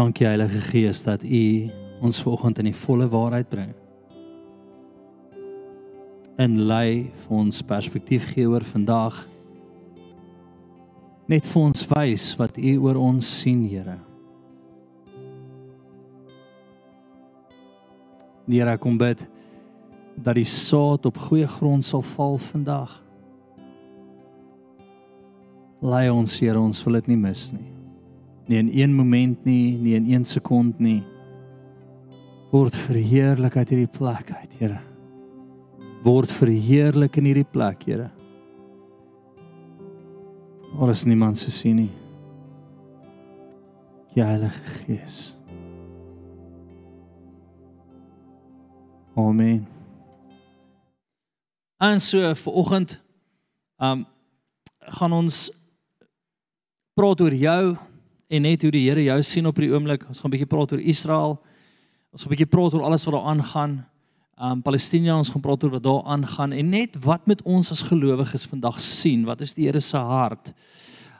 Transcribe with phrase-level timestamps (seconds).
[0.00, 1.70] Dankie Heilige Gees dat U
[2.00, 3.72] ons vanoggend in die volle waarheid bring.
[6.40, 9.18] En lei vir ons perspektief gee oor vandag.
[11.28, 13.98] Net vir ons wys wat U oor ons sien, Here.
[18.48, 19.26] Here, kom bid
[20.16, 22.96] dat die saad op goeie grond sal val vandag.
[25.84, 27.79] Lei ons, Here, ons wil dit nie mis nie
[28.50, 31.02] nie in een moment nie, nie in een sekond nie.
[32.50, 34.80] Word verheerlik uit hierdie plek uit, Here.
[36.02, 38.08] Word verheerlik in hierdie plek, Here.
[40.74, 41.92] Waar is niemand se sien nie.
[44.16, 45.36] Ja, Heilige Gees.
[49.14, 49.62] Amen.
[51.78, 52.96] En so vir oggend,
[53.78, 54.02] um
[54.90, 55.38] gaan ons
[56.98, 57.76] praat oor jou
[58.30, 60.06] en net hoe die Here jou sien op hierdie oomblik.
[60.08, 61.38] Ons gaan 'n bietjie praat oor Israel.
[62.12, 63.86] Ons gaan 'n bietjie praat oor alles wat daar aangaan.
[64.40, 67.82] Um Palestina, ons gaan praat oor wat daar aangaan en net wat met ons as
[67.82, 69.24] gelowiges vandag sien.
[69.24, 70.52] Wat is die Here se hart?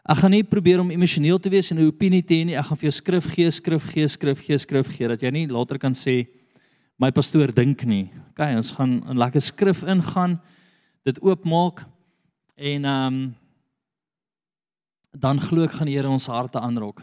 [0.08, 2.56] Ek gaan nie probeer om emosioneel te wees en 'n opinie te hê nie.
[2.56, 5.46] Ek gaan vir jou skrif gee, skrif gee, skrif gee, skrif gee dat jy nie
[5.46, 6.26] later kan sê
[6.98, 8.10] my pastoor dink nie.
[8.30, 10.40] OK, ons gaan 'n lekker skrif ingaan,
[11.04, 11.84] dit oopmaak
[12.56, 13.34] en um
[15.12, 17.02] dan glo ek gaan die Here ons harte aanrok.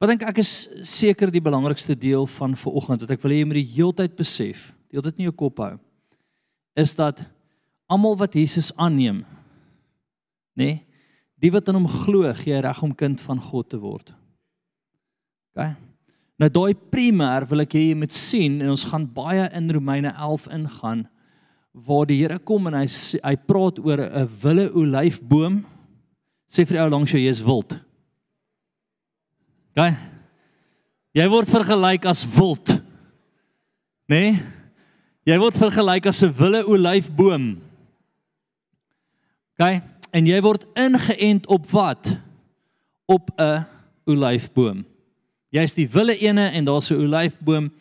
[0.00, 3.48] Wat dink ek is seker die belangrikste deel van vanoggend wat ek wil hê jy
[3.48, 5.76] moet die heeltyd besef, deel dit in jou kop hou,
[6.74, 7.22] is dat
[7.86, 9.22] almal wat Jesus aanneem,
[10.58, 10.80] nê, nee,
[11.42, 14.12] die wat in hom glo, gee reg om kind van God te word.
[15.52, 15.72] OK.
[16.40, 20.14] Nou daai primêr wil ek hê jy moet sien en ons gaan baie in Romeine
[20.14, 21.04] 11 ingaan
[21.72, 22.86] waar die Here kom en hy
[23.22, 25.60] hy praat oor 'n wille olyfboom
[26.52, 27.78] Sê vir die ou langs jou jy is wild.
[29.72, 29.96] Gaan.
[31.16, 32.74] Jy word vergelyk as wild.
[34.04, 34.18] Né?
[34.18, 34.32] Nee?
[35.32, 37.62] Jy word vergelyk as 'n wille olyfboom.
[39.56, 39.80] Gaan.
[40.12, 42.18] En jy word ingeënt op wat?
[43.06, 43.64] Op 'n
[44.04, 44.84] olyfboom.
[45.48, 47.72] Jy's die wille ene en daar's 'n olyfboom.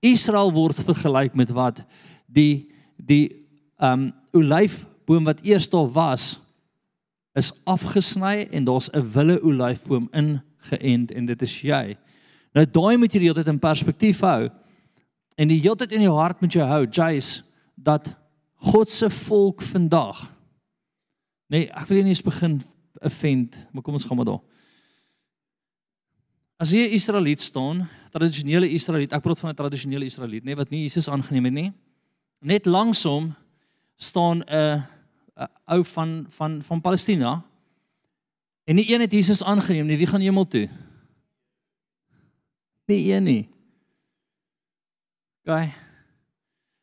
[0.00, 1.82] Israel word vergelyk met wat?
[2.26, 3.46] Die die
[3.80, 6.47] um olyfboom wat eers daar was
[7.38, 11.96] is afgesny en daar's 'n wille olyfboom ingeënt en dit is jy.
[12.54, 14.48] Nou daai moet jy die hele tyd in perspektief hou.
[15.36, 17.42] En die hele tyd in jou hart moet jy hou, Jace,
[17.76, 18.16] dat
[18.54, 20.38] God se volk vandag
[21.48, 22.58] Nee, ek wil nie eens begin
[23.00, 24.42] offend, maar kom ons gaan maar daar.
[26.60, 30.56] As jy 'n Israeliet staan, tradisionele Israeliet, ek praat van 'n tradisionele Israeliet, nê, nee,
[30.56, 31.72] wat nie Jesus aangeneem het nie.
[32.40, 33.34] Net langsom
[33.96, 34.84] staan 'n
[35.38, 37.42] uh, ou van van van Palestina.
[38.64, 39.96] En nie een het Jesus aangeneem nie.
[39.96, 40.68] Wie gaan hemel toe?
[42.84, 43.48] Nie een nie.
[45.44, 45.72] Gaan.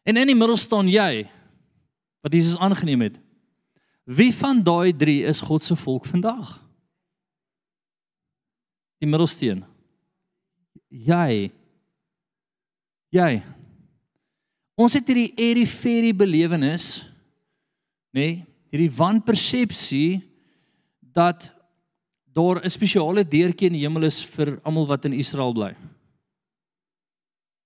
[0.04, 1.26] En in die middel staan jy
[2.26, 3.20] wat Jesus aangeneem het.
[4.06, 6.58] Wie van daai 3 is God se volk vandag?
[9.02, 9.64] Die middelsteen.
[10.88, 11.52] Jy.
[13.10, 13.32] Jy.
[14.78, 17.06] Ons het hierdie eriferi belewenis
[18.16, 20.24] nê, nee, hierdie wanpersepsie
[21.16, 21.52] dat
[22.36, 25.76] daar 'n spesiale deurtjie in die hemel is vir almal wat in Israel bly.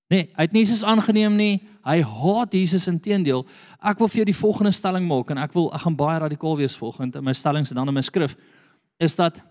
[0.09, 1.61] Nee, hy het nie Jesus aangeneem nie.
[1.85, 3.45] Hy haat Jesus inteendeel.
[3.81, 6.57] Ek wil vir jou die volgende stelling maak en ek wil ek gaan baie radikaal
[6.57, 8.35] wees volgens in my stellings en dan in my skrif
[8.99, 9.41] is dat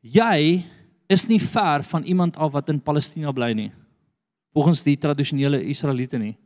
[0.00, 0.64] jy
[1.08, 3.72] is nie ver van iemand af wat in Palestina bly nie.
[4.54, 6.36] Volgens die tradisionele Israeliete nie.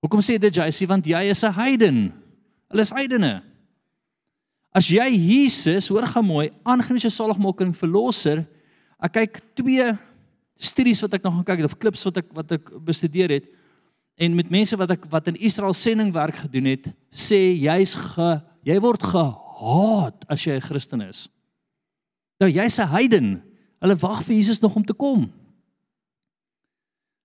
[0.00, 0.54] Hoekom sê dit?
[0.54, 2.25] Sê want jy is 'n heiden.
[2.72, 3.34] Hulle is heidene.
[4.76, 8.42] As jy Jesus, hoor gou mooi, aangeneem as jou saligmaker en verlosser,
[9.00, 9.86] ek kyk twee
[10.56, 13.48] studies wat ek nog gaan kyk of klips wat ek wat ek bestudeer het
[14.16, 18.30] en met mense wat ek wat in Israel sendingwerk gedoen het, sê jy's ge
[18.66, 21.28] jy word gehaat as jy 'n Christen is.
[22.40, 23.42] Nou jy's 'n heiden.
[23.80, 25.30] Hulle wag vir Jesus nog om te kom.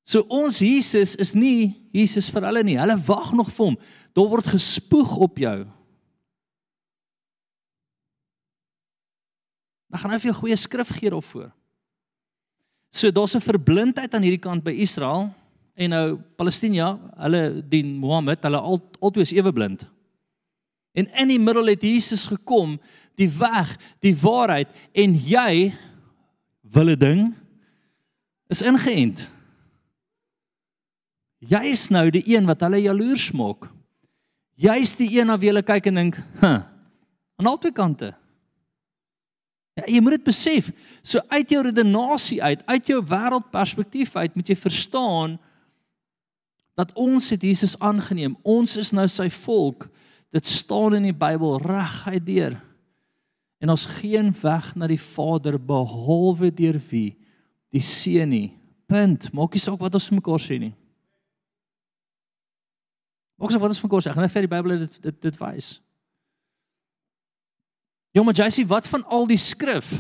[0.03, 2.77] So ons Jesus is nie Jesus vir hulle nie.
[2.79, 3.77] Hulle wag nog vir hom.
[4.17, 5.57] Daar word gespoeg op jou.
[9.91, 11.51] Dan gaan hy vir jou goeie skrif gee daarvoor.
[12.91, 15.33] So daar's 'n verblindheid aan hierdie kant by Israel
[15.75, 19.87] en nou Palestina, hulle dien Mohammed, hulle al altyd ewe blind.
[20.93, 22.79] En in die middel het Jesus gekom,
[23.15, 25.73] die weg, die waarheid en jy
[26.61, 27.35] wille ding
[28.51, 29.27] is ingeënt.
[31.41, 33.65] Jy is nou die een wat hulle jaloers maak.
[34.61, 36.61] Jy's die een na wie hulle kyk en dink, "Huh,
[37.37, 38.13] aan albei kante."
[39.73, 40.71] Ja, jy moet dit besef.
[41.01, 45.39] So uit jou redenasie uit, uit jou wêreldperspektief uit, moet jy verstaan
[46.75, 48.35] dat ons het Jesus aangeneem.
[48.43, 49.89] Ons is nou sy volk.
[50.31, 52.61] Dit staan in die Bybel reguit deur.
[53.61, 57.17] En ons geen weg na die Vader behalwe deur wie?
[57.71, 58.47] Die Seun nie.
[58.87, 59.29] Punt.
[59.33, 60.73] Maak nie saak wat ons mekaar sê nie.
[63.41, 64.11] Maak saak wat ons mekaar sê.
[64.13, 65.69] Gaan net vir die Bybel dit dit dit wys.
[68.13, 69.93] Ja, maar Jessie, wat van al die skrif?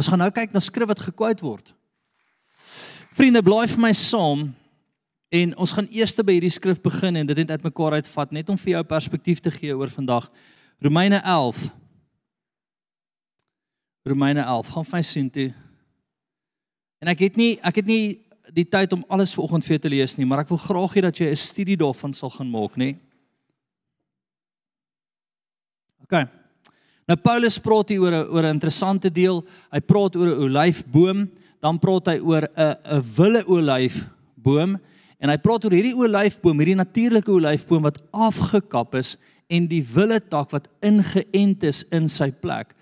[0.00, 1.74] Ons gaan nou kyk na skrif wat gekwout word.
[3.12, 4.48] Vriende, blaai vir my saam
[5.32, 8.58] en ons gaan eers by hierdie skrif begin en dit net uitmekaar uitvat net om
[8.58, 10.26] vir jou perspektief te gee oor vandag.
[10.82, 11.70] Romeine 11
[14.02, 14.66] Romeine 11.
[14.74, 15.52] Gaan vir my sien toe.
[17.02, 18.18] En ek het nie ek het nie
[18.52, 21.02] die tyd om alles vanoggend vir jou te lees nie, maar ek wil graag hê
[21.06, 22.96] dat jy 'n studie daarvan sal gaan maak, nê?
[26.02, 26.28] OK.
[27.08, 29.44] Nou Paulus praat hier oor 'n oor 'n interessante deel.
[29.72, 34.78] Hy praat oor 'n olyfboom, dan praat hy oor 'n 'n wille olyfboom
[35.18, 39.16] en hy praat oor hierdie olyfboom, hierdie natuurlike olyfboom wat afgekap is
[39.48, 42.74] en die wille tak wat ingeënt is in sy plek.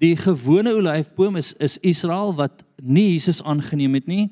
[0.00, 4.30] Die gewone olyfboom is is Israel wat nie Jesus aangeneem het nie.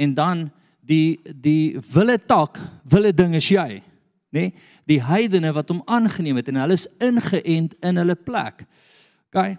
[0.00, 0.48] En dan
[0.80, 2.58] die die wille tak,
[2.88, 3.82] wille ding is jy,
[4.34, 4.50] nê?
[4.88, 8.64] Die heidene wat hom aangeneem het en hulle is ingeënt in hulle plek.
[9.30, 9.58] OK.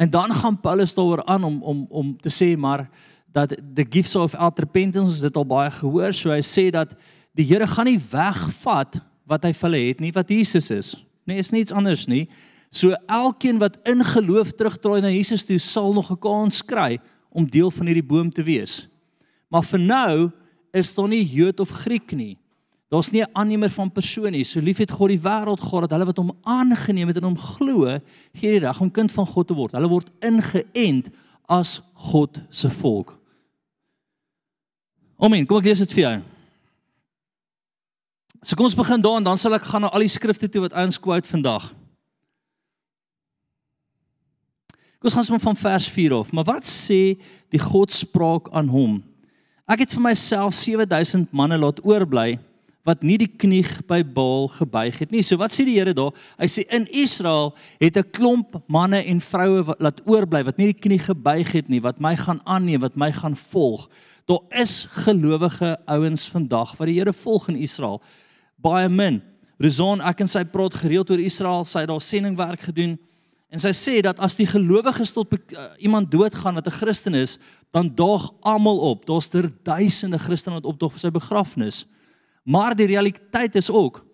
[0.00, 2.86] En dan gaan Paulus daaroor aan om om om te sê maar
[3.32, 6.94] dat the gifts of repentance dit al baie gehoor, so hy sê dat
[7.32, 10.94] die Here gaan nie wegvat wat hy vir hulle het nie wat Jesus is.
[11.24, 12.26] Nee, is niks anders nie.
[12.70, 16.98] So elkeen wat in geloof terugdraai na Jesus toe sal nog 'n kans kry
[17.30, 18.89] om deel van hierdie boom te wees.
[19.50, 20.14] Maar vir nou
[20.76, 22.38] is daar nie Jood of Griek nie.
[22.90, 24.44] Daar's nie 'n aannemer van persoon nie.
[24.44, 27.38] So lief het God die wêreld gehad dat hulle wat hom aangeneem het en hom
[27.38, 27.98] glo,
[28.34, 29.72] gee die reg om kind van God te word.
[29.72, 31.08] Hulle word ingeënt
[31.46, 33.18] as God se volk.
[35.18, 35.46] Amen.
[35.46, 36.22] Kom ek lees dit vir jou.
[38.42, 40.60] So kom ons begin daar en dan sal ek gaan na al die skrifte toe
[40.60, 41.74] wat ons quote vandag.
[45.00, 46.32] Ons gaan sommer van vers 4 af.
[46.32, 47.16] Maar wat sê
[47.48, 49.09] die God spraak aan hom?
[49.70, 52.40] Ek het vir myself 7000 manne laat oorbly
[52.88, 55.20] wat nie die knie by Baal gebuig het nie.
[55.22, 56.10] So wat sê die Here daar?
[56.40, 60.72] Hy sê in Israel het 'n klomp manne en vroue wat laat oorbly wat nie
[60.72, 63.88] die knie gebuig het nie, wat my gaan aanneem, wat my gaan volg.
[64.26, 68.02] Daar is gelowige ouens vandag wat die Here volg in Israel.
[68.56, 69.22] Baie min.
[69.58, 72.98] Rezon ek en sy praat gereeld oor Israel, sy het daar sendingwerk gedoen.
[73.50, 77.38] En sy sê dat as die gelowiges tot uh, iemand doodgaan wat 'n Christen is,
[77.74, 79.06] dan daag almal op.
[79.06, 81.86] Daar's er duisende Christene wat opdaag vir sy begrafnis.
[82.42, 84.06] Maar die realiteit is ook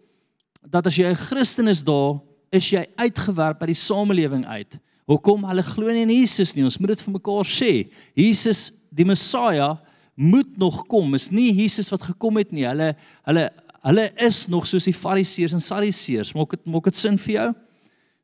[0.65, 4.79] dat as jy 'n Christen is daar, is jy uitgewerp by die samelewing uit.
[5.07, 5.45] Hoekom?
[5.45, 6.65] Hulle glo nie in Jesus nie.
[6.65, 7.73] Ons moet dit vir mekaar sê.
[8.15, 9.81] Jesus, die Messia,
[10.15, 11.15] moet nog kom.
[11.15, 12.65] Is nie Jesus wat gekom het nie.
[12.67, 12.97] Hulle
[13.29, 13.51] hulle
[13.87, 16.33] hulle is nog soos die Fariseërs en Sadduseërs.
[16.35, 17.55] Maak dit maak dit sin vir jou?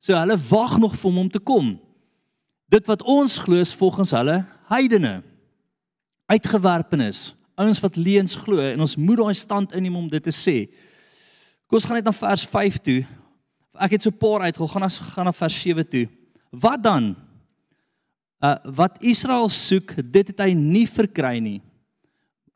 [0.02, 1.76] So hulle wag nog vir hom om te kom.
[2.72, 4.40] Dit wat ons glo is volgens hulle
[4.72, 5.20] heidene.
[6.32, 10.56] Uitgewerpenis, ouens wat leuns glo en ons moet daai stand inneem om dit te sê.
[11.68, 13.02] Kom ons gaan net na vers 5 toe.
[13.78, 16.08] Ek het so 'n paar uitgehou, gaan ons gaan na vers 7 toe.
[16.50, 17.14] Wat dan?
[18.42, 21.60] Uh wat Israel soek, dit het hy nie verkry nie.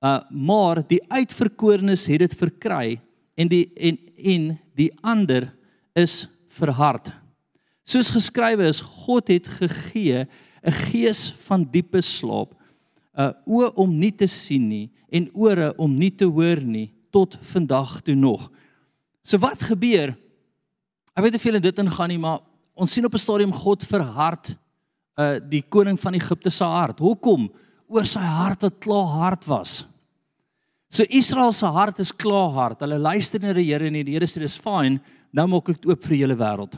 [0.03, 3.00] Uh maar die uitverkorenes het dit verkry
[3.37, 5.55] en die en en die ander
[5.95, 7.12] is verhard.
[7.87, 10.26] Soos geskrywe is, God het gegee
[10.66, 12.55] 'n gees van diepe slaap,
[13.14, 17.38] 'n oë om nie te sien nie en ore om nie te hoor nie tot
[17.40, 18.50] vandag toe nog.
[19.23, 20.16] So wat gebeur?
[21.14, 22.40] Ek weet nie veel in dit ingaan nie, maar
[22.75, 24.57] ons sien op 'n stadium God verhard
[25.16, 26.99] uh die koning van Egipte se hart.
[26.99, 27.49] Hoekom?
[27.88, 29.85] Oor sy hart wat klaar hard was.
[30.90, 32.81] So Israel se hart is klaar hard.
[32.81, 35.00] Hulle luister na die Here en die Here sê dis fyn,
[35.33, 36.76] nou maak ek dit oop vir hele wêreld.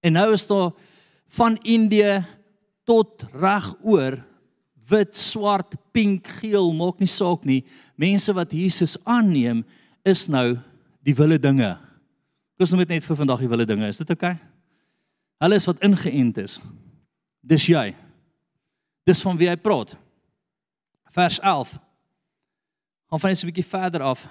[0.00, 0.72] En nou is daar
[1.38, 2.24] van Indië
[2.84, 4.18] tot reg oor
[4.88, 7.60] wit, swart, pink, geel, maak nie saak nie.
[8.00, 9.64] Mense wat Jesus aanneem
[10.08, 10.56] is nou
[11.04, 11.74] die wille dinge.
[12.58, 13.90] Ons moet net vir vandag die wille dinge.
[13.90, 14.32] Is dit oukei?
[14.34, 14.48] Okay?
[15.38, 16.58] Hulle is wat ingeënt is.
[17.46, 17.92] Dis jy.
[19.06, 19.94] Dis van wie hy praat.
[21.14, 21.76] Vers 11.
[23.08, 24.26] Gaan van net 'n bietjie verder af.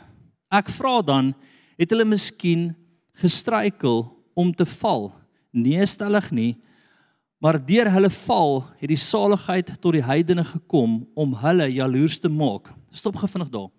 [0.51, 1.33] Ek vra dan,
[1.77, 2.75] het hulle miskien
[3.13, 4.05] gestruikel
[4.35, 5.13] om te val?
[5.51, 6.53] Nee stellig nie
[7.39, 12.29] maar deur hulle val het die saligheid tot die heidene gekom om hulle jaloers te
[12.29, 13.69] maak stop gevinnig daar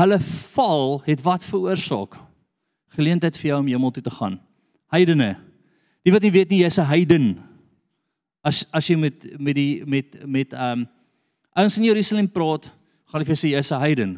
[0.00, 0.20] hulle
[0.54, 2.16] val het wat veroorsaak
[2.96, 4.40] geleentheid vir jou om hemel toe te gaan
[4.92, 5.34] heidene
[6.06, 7.46] die wat nie weet nie jy's 'n heiden
[8.46, 10.88] As as jy met met die met met ehm um,
[11.56, 12.68] ouens in Jerusalem praat,
[13.08, 14.12] gaan hulle vir sê jy's 'n heiden.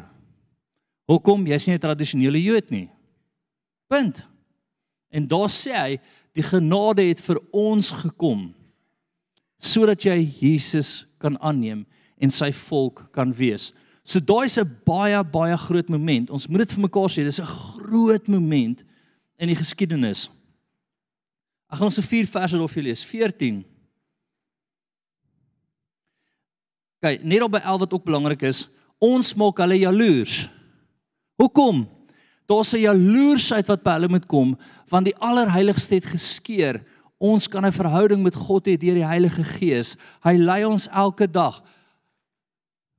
[1.09, 1.47] Hoekom?
[1.47, 2.89] Jy's nie 'n tradisionele Jood nie.
[3.87, 4.27] Punt.
[5.09, 5.99] En daar sê hy,
[6.37, 8.49] die genade het vir ons gekom
[9.59, 11.83] sodat jy Jesus kan aanneem
[12.19, 13.73] en sy volk kan wees.
[14.03, 16.29] So daai's 'n baie baie groot moment.
[16.29, 18.83] Ons moet dit vir mekaar sê, dis 'n groot moment
[19.37, 20.29] in die geskiedenis.
[21.69, 23.03] Ek gaan ons se vier verse daarof lees.
[23.03, 23.65] 14.
[26.99, 28.67] Kyk, net op by 11 wat ook belangrik is,
[28.97, 30.49] ons maak hulle jaloers.
[31.39, 31.87] Hoekom?
[32.49, 34.57] Daar's 'n jaloersheid wat by hulle moet kom,
[34.89, 36.81] want die allerheiligste het geskeur.
[37.17, 39.95] Ons kan 'n verhouding met God hê deur die Heilige Gees.
[40.23, 41.61] Hy lei ons elke dag.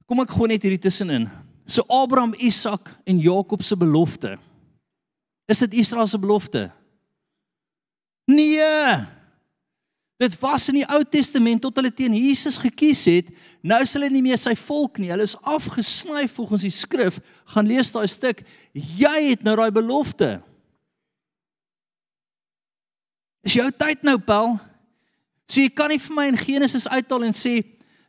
[0.07, 1.29] Kom ek gou net hierdie tussenin.
[1.67, 4.39] So Abraham, Isak en Jakob se belofte.
[5.47, 6.71] Is dit Israel se belofte?
[8.27, 9.07] Nee.
[10.21, 13.31] Dit was in die Ou Testament tot hulle teen Jesus gekies het.
[13.65, 15.09] Nou is hulle nie meer sy volk nie.
[15.09, 17.17] Hulle is afgesny volgens die skrif.
[17.55, 18.43] Gaan lees daai stuk.
[18.77, 20.35] Jy het nou daai belofte.
[23.49, 24.59] Is jou tyd nou, Paul?
[25.49, 27.63] Sê jy kan nie vir my in Genesis uithaal en sê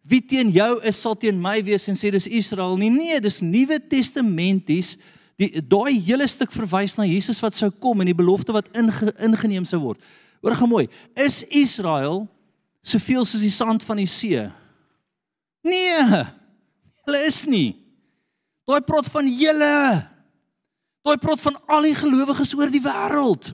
[0.03, 2.91] wie teen jou is sal teen my wees en sê dis Israel nie.
[2.91, 4.97] Nee, dis Nuwe Testamenties.
[5.39, 9.15] Die daai hele stuk verwys na Jesus wat sou kom en die belofte wat inge,
[9.23, 10.03] ingeneem sou word.
[10.41, 10.87] Hoor gou mooi.
[11.13, 12.25] Is Israel
[12.81, 14.41] soveel soos die sand van die see?
[15.61, 16.23] Nee.
[17.05, 17.75] Hulle is nie.
[18.65, 19.75] Daai praat van julle.
[21.05, 23.53] Daai praat van al die gelowiges oor die wêreld.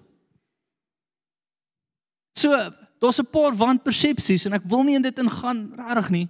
[2.38, 2.56] So
[3.01, 6.27] daar's 'n paar wanpersepsies en ek wil nie in dit ingaan regtig nie.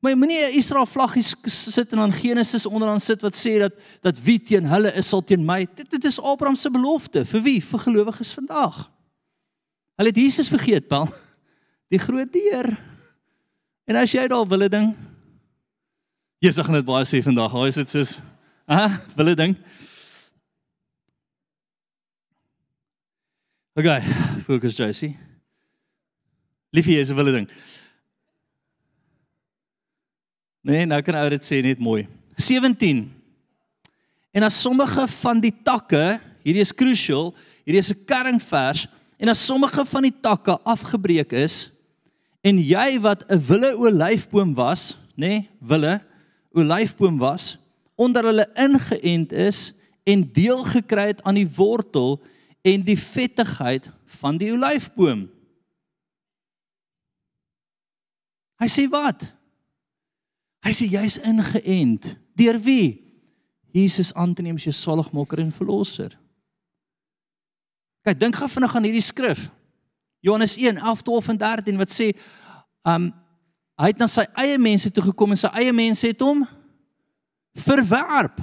[0.00, 4.22] Maar moenie 'n Israel vlaggie sit en dan Genesis onderaan sit wat sê dat dat
[4.22, 5.66] wie teen hulle is sal teen my.
[5.74, 7.64] Dit dit is Abraham se belofte vir wie?
[7.64, 8.93] Vir gelowiges vandag.
[9.94, 11.08] Hulle het Jesus vergeet, Paul.
[11.88, 12.70] Die groot deur.
[13.84, 14.94] En as jy daar wille ding
[16.44, 17.52] Jesus gaan dit baie sê vandag.
[17.56, 18.18] Hoe is dit soos?
[18.68, 19.54] Ah, wille ding.
[23.74, 24.02] Okay,
[24.44, 25.14] focus Josie.
[26.70, 27.48] Liefie is 'n wille ding.
[30.60, 32.06] Nee, nou kan ou dit sê net mooi.
[32.36, 33.12] 17.
[34.32, 37.34] En as sommige van die takke, hierdie is crucial,
[37.64, 38.86] hierdie is 'n kernvers,
[39.16, 41.70] en as sommige van die takke afgebreek is
[42.44, 46.00] en jy wat 'n wille olyfboom was, nê, nee, wille
[46.52, 47.58] olyfboom was,
[47.94, 49.72] onder hulle ingeënt is
[50.04, 52.20] en deel gekry het aan die wortel
[52.62, 53.90] en die vettigheid
[54.20, 55.28] van die olyfboom.
[58.60, 59.26] Hy sê wat?
[60.64, 62.14] Hy sê jy's ingeënt.
[62.38, 63.02] Deur wie?
[63.74, 66.14] Jesus aan te neem as jou saligmaker en verlosser.
[68.04, 69.46] Kyk, dink gou vinnig aan hierdie skrif.
[70.24, 72.10] Johannes 1, 11, 12 en 13 wat sê
[72.88, 73.10] um
[73.80, 76.44] hy het na sy eie mense toe gekom en sy eie mense het hom
[77.64, 78.38] verwerp.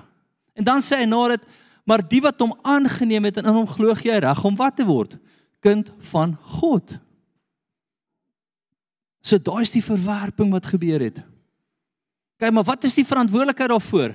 [0.58, 1.46] En dan sê hy na dit
[1.88, 4.86] maar die wat hom aangeneem het en in hom glo jy reg om wat te
[4.86, 5.16] word?
[5.64, 6.98] Kind van God.
[9.22, 11.22] So daai is die verwerping wat gebeur het.
[12.42, 14.14] Kyk, maar wat is die verantwoordelikheid daarvoor?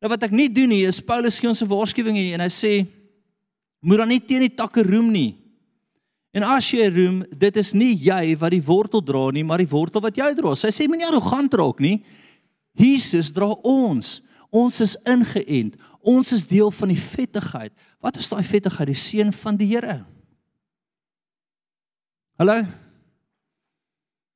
[0.00, 2.52] Nou wat ek nie doen nie is Paulus gee ons 'n waarskuwing hier en hy
[2.52, 2.72] sê
[3.84, 5.30] moet dan nie teen die takke roem nie.
[6.34, 9.70] En as jy roem, dit is nie jy wat die wortel dra nie, maar die
[9.70, 10.54] wortel wat jy dra.
[10.56, 11.98] Hy sê moenie arrogant raak nie.
[12.74, 14.16] Jesus dra ons.
[14.54, 15.76] Ons is ingeënt.
[16.02, 17.74] Ons is deel van die vettigheid.
[18.02, 18.90] Wat is daai vettigheid?
[18.90, 20.00] Die seën van die Here.
[22.40, 22.56] Hallo.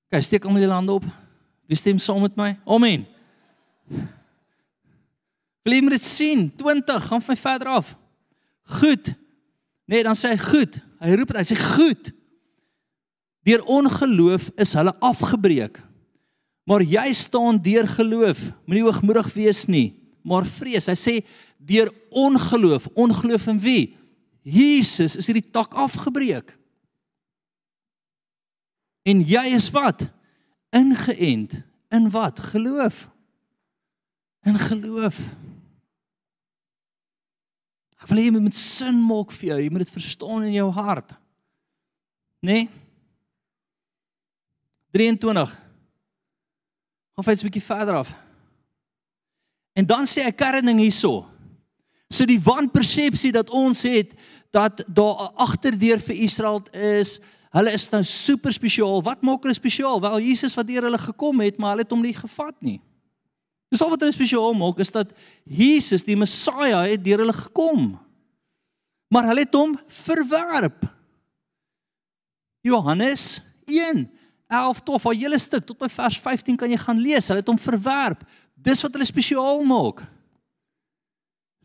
[0.09, 1.07] Kyk, steek almal julle hande op.
[1.69, 2.53] Wie stem saam met my?
[2.65, 3.09] Amen.
[5.67, 6.47] Wil jy dit sien?
[6.57, 7.97] 20, gaan van verder af.
[8.79, 9.17] Goed.
[9.89, 10.81] Nee, dan sê hy goed.
[11.01, 12.11] Hy roep dit, hy sê goed.
[13.49, 15.81] Deur ongeloof is hulle afgebreek.
[16.69, 18.43] Maar jy staan deur geloof.
[18.69, 19.87] Moenie hoogmoedig wees nie,
[20.21, 20.91] maar vrees.
[20.91, 21.15] Hy sê
[21.57, 23.83] deur ongeloof, ongeloof in wie?
[24.45, 26.53] Jesus is hierdie tak afgebreek.
[29.09, 30.05] En jy is wat?
[30.77, 31.57] Ingeënt
[31.97, 32.41] in wat?
[32.53, 33.07] Geloof.
[34.45, 35.17] In geloof.
[37.99, 39.59] Ek wil hê jy moet sin maak vir jou.
[39.63, 41.17] Jy moet dit verstaan in jou hart.
[42.43, 42.53] Né?
[42.53, 42.69] Nee?
[44.95, 45.57] 23.
[47.15, 48.15] Gaan vir 'n bietjie verder af.
[49.75, 51.27] En dan sê ek kerning hierso.
[52.11, 54.15] So die wanpersepsie dat ons het
[54.51, 59.01] dat daar agterdeur vir Israel is, Hulle is nou super spesiaal.
[59.03, 60.01] Wat maak hulle spesiaal?
[60.05, 62.77] Wel Jesus wat deur hulle gekom het, maar hulle het hom nie gevat nie.
[63.69, 65.11] Dis al wat hulle spesiaal maak is dat
[65.45, 67.91] Jesus, die Messia, het deur hulle gekom.
[69.13, 70.87] Maar hulle het hom verwerp.
[72.65, 74.07] Johannes 1.
[74.49, 77.29] 11 tot haar hele stuk tot by vers 15 kan jy gaan lees.
[77.29, 78.25] Hulle het hom verwerp.
[78.57, 80.01] Dis wat hulle spesiaal maak.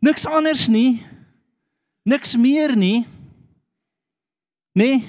[0.04, 1.00] Niks anders nie.
[2.04, 3.06] Niks meer nie.
[4.76, 5.00] Nee.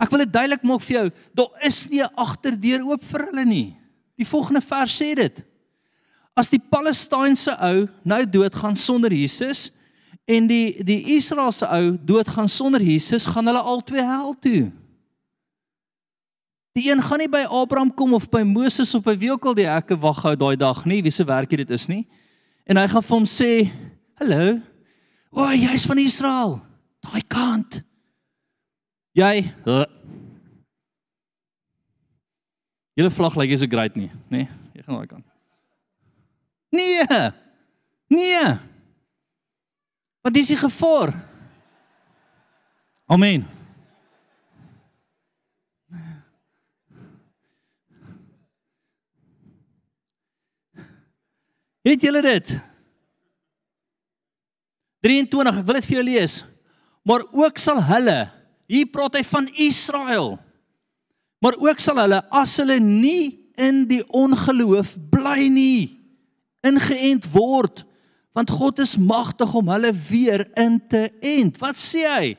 [0.00, 3.44] Ek wil dit duidelik maak vir jou, daar is nie 'n agterdeur oop vir hulle
[3.44, 3.76] nie.
[4.16, 5.44] Die volgende vers sê dit.
[6.38, 9.70] As die Palestynse ou nou doodgaan sonder Jesus
[10.30, 14.70] en die die Israeliese ou doodgaan sonder Jesus, gaan hulle albei hel toe.
[16.78, 19.58] Die een gaan nie by Abraham kom of by Moses of by wie ook al
[19.58, 22.04] die hekke wag hou daai dag nie, wie se werk dit is nie.
[22.64, 23.70] En hy gaan vir hom sê,
[24.20, 24.60] "Hallo.
[25.30, 26.60] O, oh, jy's van Israel.
[27.02, 27.82] Daai kant."
[29.12, 29.84] Jy uh,
[32.94, 34.44] Julle vlag lyk like so great nie, nê?
[34.44, 35.29] Nee, jy gaan daai kant.
[36.70, 37.30] Nee.
[38.06, 38.58] Nee.
[40.20, 41.14] Wat is die gevaar?
[43.06, 43.46] Amen.
[51.82, 52.52] Het julle dit?
[55.00, 56.34] 23, ek wil dit vir jou lees.
[57.08, 58.18] Maar ook sal hulle,
[58.70, 60.34] hier praat hy van Israel.
[61.40, 65.99] Maar ook sal hulle as hulle nie in die ongeloof bly nie,
[66.66, 67.84] ingeënt word,
[68.36, 71.58] want God is magtig om hulle weer in te ent.
[71.62, 72.34] Wat sê hy?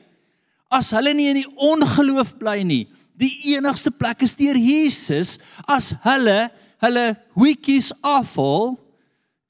[0.72, 2.86] As hulle nie in die ongeloof bly nie,
[3.20, 5.36] die enigste plek is deur Jesus,
[5.68, 6.48] as hulle
[6.82, 7.04] hulle
[7.38, 8.72] wietjies afhaal,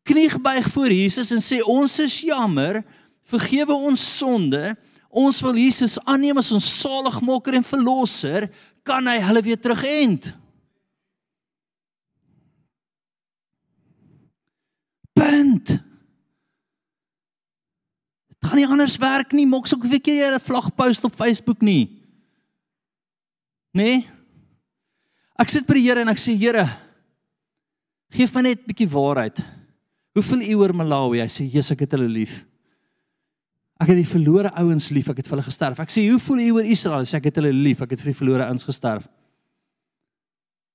[0.05, 2.83] kniegebuig voor Jesus en sê ons is jammer,
[3.31, 4.75] vergewe ons sonde.
[5.12, 8.49] Ons wil Jesus aanneem as ons saligmaker en verlosser,
[8.83, 10.33] kan hy hulle weer terugend.
[15.12, 15.75] Punt.
[18.33, 19.47] Dit gaan nie anders werk nie.
[19.49, 21.88] Maak suk 'n bietjie 'n vlag post op Facebook nie.
[23.73, 24.06] Nee.
[25.38, 26.69] Ek sit by die Here en ek sê Here,
[28.10, 29.41] gee my net 'n bietjie waarheid.
[30.12, 31.21] Hoe voel u oor Malawi?
[31.21, 32.45] Hy sê, "Jesus, ek het hulle lief."
[33.80, 35.80] Ek het die verlore ouens lief, ek het vir hulle gesterf.
[35.80, 38.00] Ek sê, "Hoe voel u oor Israel?" Hy sê, "Ek het hulle lief, ek het
[38.00, 39.08] vir die verlore ouens gesterf."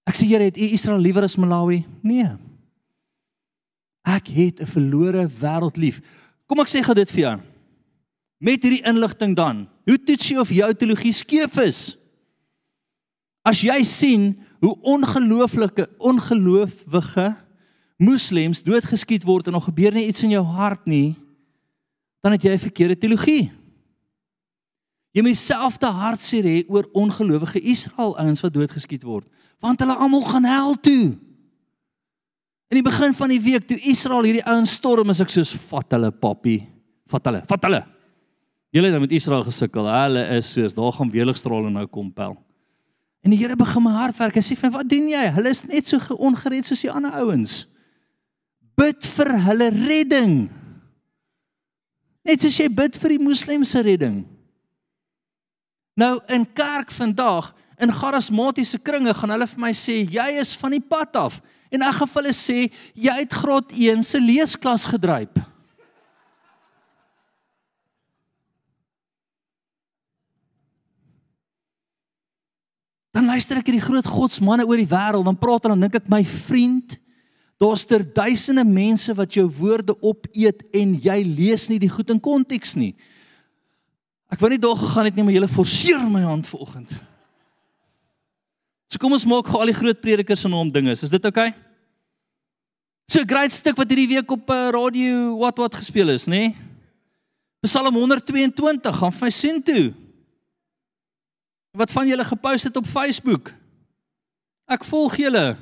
[0.05, 2.35] Ek sê, "Here, het u Israel liewer as Malawi?" Nee.
[4.03, 6.01] Ek het 'n verlore wêreld lief.
[6.47, 7.41] Kom ek sê gou dit vir jou.
[8.37, 11.81] Met hierdie inligting dan, hoe toets jy of jou teologie skeef is?
[13.47, 17.31] As jy sien hoe ongelooflike ongeloofwige
[17.97, 21.15] moslems doodgeskiet word en nog gebeur nie iets in jou hart nie,
[22.21, 23.51] dan het jy 'n verkeerde teologie.
[25.13, 29.25] Jy moet dieselfde hartseer hê oor ongelowige Israel ouens wat doodgeskiet word,
[29.59, 31.17] want hulle almal gaan hel toe.
[32.69, 35.91] In die begin van die week toe Israel hierdie ouens storm, is ek soos vat
[35.91, 36.67] hulle papi,
[37.07, 37.96] vat hulle, vat hulle.
[38.75, 39.87] Julle het nou met Israel gesukkel.
[39.87, 42.35] Hulle is soos daar gaan weerligstrale nou kom pel.
[43.23, 44.35] En die Here begin my hart werk.
[44.35, 45.23] Hy sê vir wat doen jy?
[45.35, 47.65] Hulle is net so ongered soos die ander ouens
[48.77, 50.33] bid vir hulle redding.
[52.27, 54.19] Net soos jy bid vir die moslemse redding.
[55.97, 57.49] Nou in kerk vandag,
[57.81, 61.39] in charismatiese kringe gaan hulle vir my sê jy is van die pad af.
[61.73, 62.59] En ek gaan vir hulle sê
[62.93, 65.33] jy het graad 1 se leesklas gedryf.
[73.37, 76.23] Luister ek hierdie groot godsmanne oor die wêreld, dan praat hulle en dink ek my
[76.25, 76.97] vriend,
[77.57, 82.19] Daar's ter duisende mense wat jou woorde opeet en jy lees nie die goed in
[82.21, 82.91] konteks nie.
[84.29, 86.93] Ek wou nie daar gegaan het nie, maar jy forceer my hand vanoggend.
[88.87, 90.93] So kom ons maak gou al die groot predikers en hom dinge.
[90.93, 91.49] Is dit oukei?
[91.49, 91.63] Okay?
[93.09, 96.53] So 'n groot stuk wat hierdie week op uh, radio wat wat gespeel is, nê?
[97.65, 99.93] Psalm 122 gaan vir sien toe.
[101.77, 103.53] Wat van julle gepost het op Facebook?
[104.65, 105.55] Ek volg julle.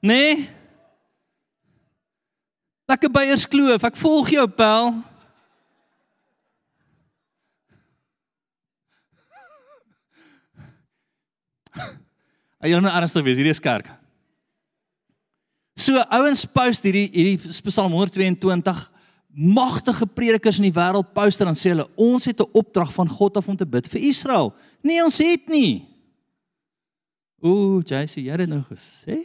[0.00, 0.48] Nee.
[2.86, 3.82] Lekker byers kloof.
[3.90, 4.92] Ek volg jou, Pel.
[12.60, 13.88] Hy is nou ernstig wees, hierdie is kerk.
[15.80, 18.82] So ouens post hierdie hierdie Psalm 122
[19.32, 23.36] magtige predikers in die wêreld poster dan sê hulle ons het 'n opdrag van God
[23.36, 24.54] af om te bid vir Israel.
[24.82, 25.86] Nee, ons het nie.
[27.40, 29.24] Ooh, jy sê jy het nou gesê.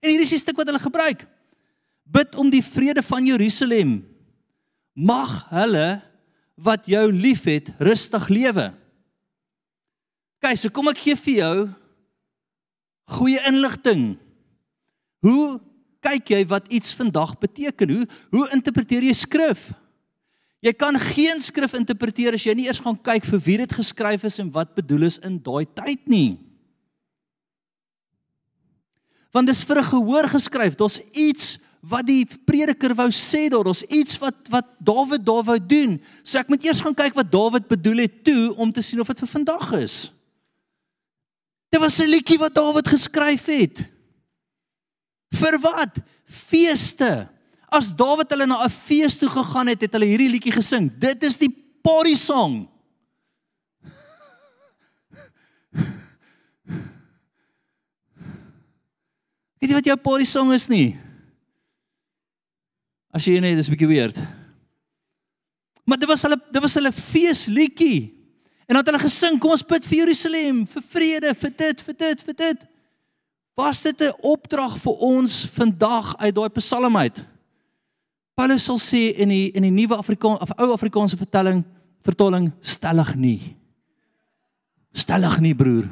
[0.00, 1.26] En hier is die stuk wat hulle gebruik.
[2.04, 4.04] Bid om die vrede van Jerusalem.
[4.94, 6.02] Mag hulle
[6.54, 8.72] wat jou liefhet rustig lewe.
[10.40, 11.68] Kyk, so kom ek gee vir jou
[13.06, 14.16] goeie inligting.
[15.22, 15.60] Hoe
[16.06, 17.90] kyk jy wat iets vandag beteken?
[17.90, 19.68] Hoe hoe interpreteer jy skrif?
[20.64, 24.24] Jy kan geen skrif interpreteer as jy nie eers gaan kyk vir wie dit geskryf
[24.26, 26.38] is en wat bedoel is in daai tyd nie.
[29.34, 30.74] Want dis vir 'n gehoor geskryf.
[30.74, 35.58] Daar's iets wat die prediker wou sê daar, daar's iets wat wat Dawid daar wou
[35.58, 36.00] doen.
[36.22, 39.06] So ek moet eers gaan kyk wat Dawid bedoel het toe om te sien of
[39.06, 40.10] dit vir vandag is.
[41.70, 43.95] Dit was 'n liedjie wat Dawid geskryf het.
[45.34, 45.98] Vir wat?
[46.24, 47.28] Feeste.
[47.72, 50.90] As Dawid hulle na 'n fees toe gegaan het, het hulle hierdie liedjie gesing.
[50.98, 51.50] Dit is die
[51.82, 52.68] party song.
[59.58, 60.96] Weet jy wat jou party song is nie?
[63.10, 64.16] As jy net is 'n bietjie weird.
[65.84, 68.12] Maar dit was hulle dit was hulle feesliedjie.
[68.66, 71.94] En dan het hulle gesing, kom ons bid vir Jerusalem, vir vrede, vir dit, vir
[71.94, 72.66] dit, vir dit.
[73.56, 77.24] Was dit 'n opdrag vir ons vandag uit daai Psalm uit?
[78.34, 81.64] Paulus sal sê in die in die nuwe Afrikaans of ou Afrikaanse vertelling
[82.04, 83.56] vertaling stellig nie.
[84.92, 85.88] Stellig nie, broer.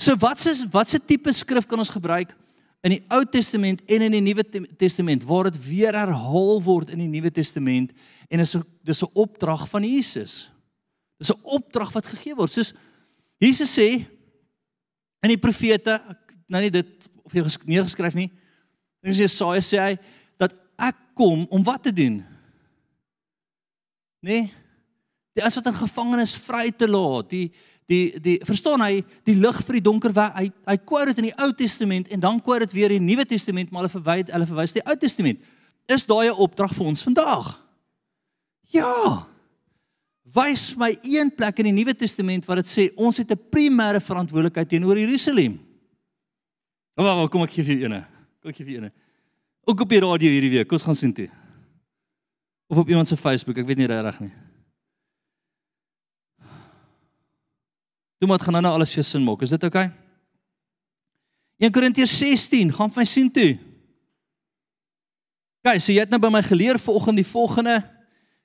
[0.00, 2.32] So wat is wat se tipe skrif kan ons gebruik
[2.80, 4.44] in die Ou Testament en in die Nuwe
[4.80, 7.92] Testament waar dit weer herhaal word in die Nuwe Testament
[8.30, 10.50] en is 'n dis 'n opdrag van Jesus.
[11.18, 12.52] Dis 'n opdrag wat gegee word.
[12.52, 12.72] Soos
[13.40, 13.88] Jesus sê
[15.24, 15.96] in die profete,
[16.50, 18.28] nou nie dit of jy neergeskryf nie.
[19.04, 19.92] In Jesaja sê hy
[20.40, 22.20] dat ek kom om wat te doen?
[24.20, 24.50] Nee.
[25.36, 27.48] Die as wat in gevangenis vry te laat, die
[27.90, 31.28] die die verstaan hy die lig vir die donker weg hy hy quote dit in
[31.30, 34.30] die Ou Testament en dan quote dit weer in die Nuwe Testament maar hulle verwys
[34.30, 35.42] hulle verwys die Ou Testament
[35.90, 37.48] is daai 'n opdrag vir ons vandag
[38.70, 39.26] ja
[40.34, 44.00] wys my een plek in die Nuwe Testament waar dit sê ons het 'n primêre
[44.00, 45.58] verantwoordelikheid teenoor Jerusalem
[46.96, 48.06] wag wag kom ek gee vir jou eene
[48.40, 48.92] kom ek gee vir jou eene
[49.66, 51.28] ook op die radio hierdie week kom ons gaan sien toe
[52.68, 54.32] of op iemand se Facebook ek weet nie reg nie
[58.20, 59.40] Toe moet gaan nou nou alles vir sin maak.
[59.40, 59.86] Is dit oukei?
[59.86, 59.96] Okay?
[61.64, 63.54] 1 Korintiërs 16, gaan vir my sien toe.
[65.64, 67.78] Kyk, so jy het nou by my geleer vanoggend die volgende.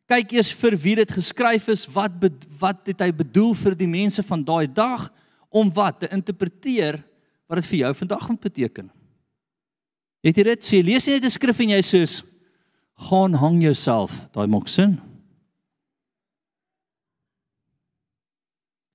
[0.06, 2.14] Kyk eers vir wie dit geskryf is, wat
[2.60, 5.10] wat het hy bedoel vir die mense van daai dag
[5.50, 7.00] om wat te interpreteer
[7.50, 8.92] wat dit vir jou vandag moet beteken.
[10.26, 10.66] Het jy dit?
[10.66, 12.02] Sê lees jy net 'n skrif en jy sê
[13.10, 14.12] gaan hang jouself.
[14.34, 15.00] Daai maak sin.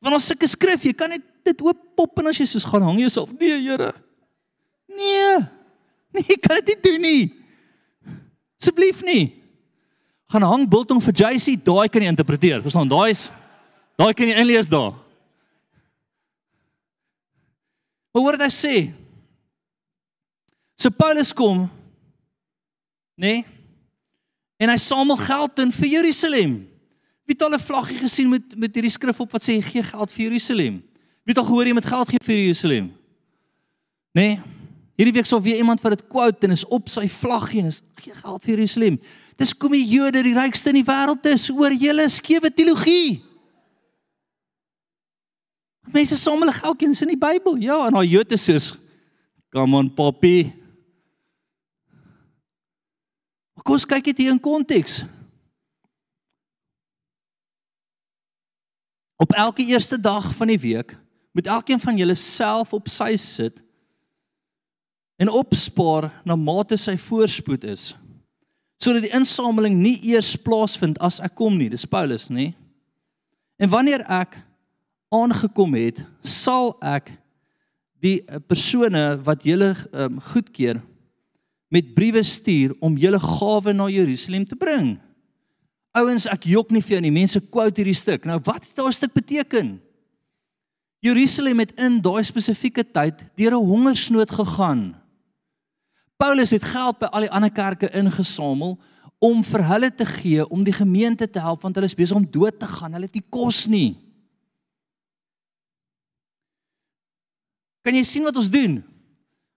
[0.00, 2.82] Want ons sulke skrif, jy kan net dit oop pop en as jy soos gaan
[2.82, 3.32] hang jouself.
[3.38, 3.92] Nee, Here.
[4.88, 5.46] Nee.
[6.12, 7.32] Nee, kan dit nie doen nie.
[8.60, 9.39] Asseblief nie.
[10.30, 12.62] Gaan hang biltong vir JC, daai kan jy interpreteer.
[12.62, 13.28] Verstaan, daai is
[13.98, 14.94] daai kan jy inlees daar.
[18.10, 18.76] Maar hoor wat hy sê.
[20.78, 21.66] So Paulus kom,
[23.20, 23.40] nê?
[23.40, 23.58] Nee,
[24.60, 26.54] en hy samel geld in vir Jerusalem.
[27.24, 30.12] Wie het al 'n vlaggie gesien met met hierdie skrif op wat sê gee geld
[30.12, 30.82] vir Jerusalem?
[31.24, 32.86] Wie het al gehoor jy moet geld gee vir Jerusalem?
[34.12, 34.36] Nê?
[34.36, 34.40] Nee?
[35.00, 37.80] Hierdie week sou weer iemand wat dit quote en is op sy vlaggie en is
[37.94, 39.00] gee geld vir Jerusalem.
[39.40, 43.22] Dis kom die Jode die rykste in die wêreld is oor julle skewe teologie.
[45.94, 47.56] Mense samel geldjies in die Bybel.
[47.64, 48.58] Ja, en daai Jode sê
[49.50, 50.52] Come on, poppy.
[53.64, 55.00] Kom ons kyk dit hier in konteks.
[59.20, 60.94] Op elke eerste dag van die week
[61.32, 63.60] moet elkeen van julle self op sy sit
[65.20, 67.90] en opspaar na mate sy voorspoed is
[68.80, 72.52] sodat die insameling nie eers plaasvind as ek kom nie dis Paulus nê
[73.60, 74.38] en wanneer ek
[75.12, 77.12] aangekom het sal ek
[78.00, 80.80] die eh, persone wat julle um, goedkeur
[81.70, 84.96] met briewe stuur om julle gawe na Jerusalem te bring
[85.98, 87.14] Ouens, ek jok nie vir jou nie.
[87.14, 88.26] Mense quote hierdie stuk.
[88.28, 89.74] Nou wat het daai stuk beteken?
[91.02, 94.94] Jerusalem het in daai spesifieke tyd deur 'n hongersnood gegaan.
[96.20, 98.76] Paulus het geld by al die ander kerke ingesamel
[99.20, 102.28] om vir hulle te gee om die gemeente te help want hulle is besig om
[102.28, 102.92] dood te gaan.
[102.96, 103.96] Hulle het nie kos nie.
[107.80, 108.82] Kan jy sien wat ons doen?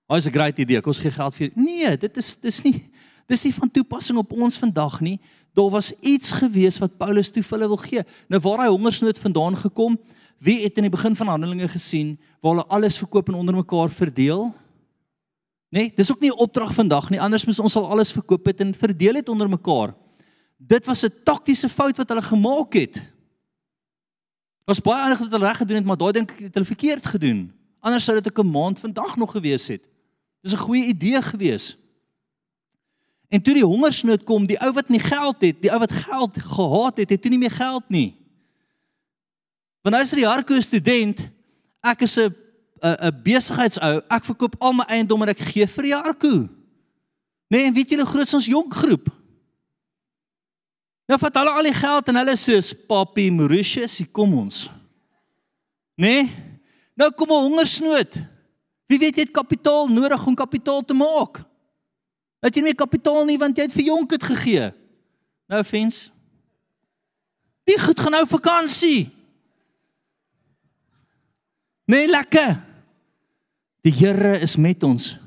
[0.07, 0.81] Daai is 'n great idee.
[0.81, 1.51] Kom ons gee geld vir.
[1.55, 2.79] Nee, dit is dis nie
[3.27, 5.19] dis nie van toepassing op ons vandag nie
[5.53, 8.03] daar was iets gewees wat Paulus toe vir hulle wil gee.
[8.27, 9.99] Nou waar hy hongersnood vandaan gekom,
[10.41, 13.89] wie het in die begin van Handelinge gesien waar hulle alles verkoop en onder mekaar
[13.89, 14.53] verdeel?
[15.73, 17.21] Nee, dis ook nie 'n opdrag vandag nie.
[17.21, 19.95] Anders moet ons sal alles verkoop het en verdeel het onder mekaar.
[20.57, 23.01] Dit was 'n taktiese fout wat hulle gemaak het.
[24.65, 27.05] Was baie ander wat hulle reg gedoen het, maar daai dink ek het hulle verkeerd
[27.05, 27.53] gedoen.
[27.79, 29.87] Anders sou dit 'n maand vandag nog gewees het.
[30.41, 31.77] Dis 'n goeie idee gewees.
[33.29, 36.37] En toe die hongersnood kom, die ou wat nie geld het, die ou wat geld
[36.37, 38.15] gehad het, het toe nie meer geld nie.
[39.81, 41.29] Want nou is die Harko student,
[41.81, 42.42] ek is 'n
[42.83, 46.49] 'n besigheidsou, ek verkoop al my eiendom en ek gee vir die Harko.
[47.47, 49.07] Nee, en weet julle groot ons jonk groep.
[51.07, 54.69] Nou vat hulle al die geld en hulle sê, "Papi Mauritius, kom ons."
[55.95, 56.27] Nee?
[56.95, 58.19] Nou kom 'n hongersnood.
[58.87, 61.43] Wie weet jy het kapitaal nodig om kapitaal te maak?
[62.39, 64.73] Het jy nie kapitaal nie want jy het vir jonk dit gegee.
[65.47, 66.11] Nou fens.
[67.63, 69.09] Die goed gaan nou vakansie.
[71.85, 72.72] Nee, lekker.
[73.83, 75.17] Die Here is met ons.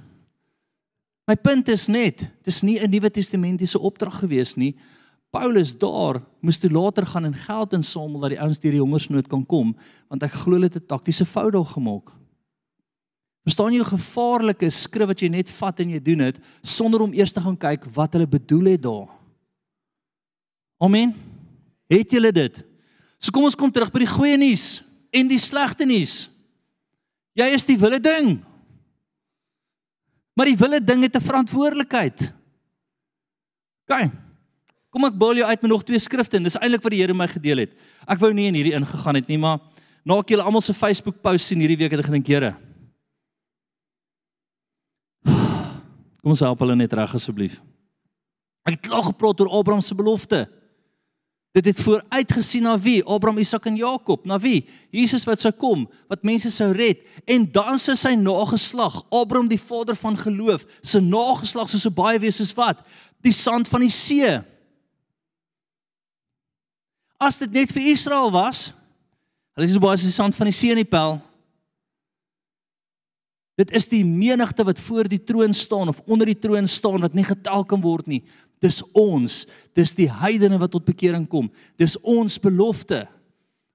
[1.29, 4.77] My punt is net, dit is nie 'n Nuwe Testamentiese opdrag gewees nie.
[5.31, 9.29] Paulus daar moes toe later gaan en geld insamel dat die ouens deur die hongersnood
[9.29, 9.77] kan kom,
[10.09, 12.11] want ek glo dit het 'n taktiese fout daar gemaak.
[13.45, 17.03] Verstaan jy hoe gevaarlik is skrif wat jy net vat en jy doen dit sonder
[17.03, 19.09] om eers te gaan kyk wat hulle bedoel het daar.
[20.79, 21.14] Amen.
[21.88, 22.64] Het julle dit?
[23.19, 26.31] So kom ons kom terug by die goeie nuus en die slegte nuus.
[27.37, 28.45] Jy is die wille ding.
[30.37, 32.33] Maar die wille ding het 'n verantwoordelikheid.
[33.87, 34.11] OK.
[34.90, 37.14] Kom ek bol jou uit met nog twee skrifte en dis eintlik wat die Here
[37.14, 37.72] my gedeel het.
[38.09, 39.61] Ek wou nie in hierdie ingegaan het nie, maar
[40.05, 42.57] na ek julle almal se Facebook post sien hierdie week het ek gedink, Here.
[46.22, 47.61] Kom ons help hulle net reg asseblief.
[48.66, 50.49] Ek het klaar gepraat oor Abraham se belofte.
[51.57, 52.99] Dit het vooruitgesien na wie?
[53.05, 54.27] Abraham, Isak en Jakob.
[54.29, 54.66] Na wie?
[54.92, 57.01] Jesus wat sou kom, wat mense sou red.
[57.25, 62.21] En dan se sy nageslag, Abraham die vader van geloof, se nageslag sou so baie
[62.21, 62.83] wees soos wat?
[63.25, 64.35] Die sand van die see.
[67.16, 68.66] As dit net vir Israel was,
[69.57, 71.16] hulle is so baie soos die sand van die see in die pel.
[73.57, 77.16] Dit is die menigte wat voor die troon staan of onder die troon staan wat
[77.16, 78.21] nie getel kan word nie.
[78.64, 79.42] Dis ons,
[79.77, 81.51] dis die heidene wat tot bekering kom.
[81.81, 83.03] Dis ons belofte.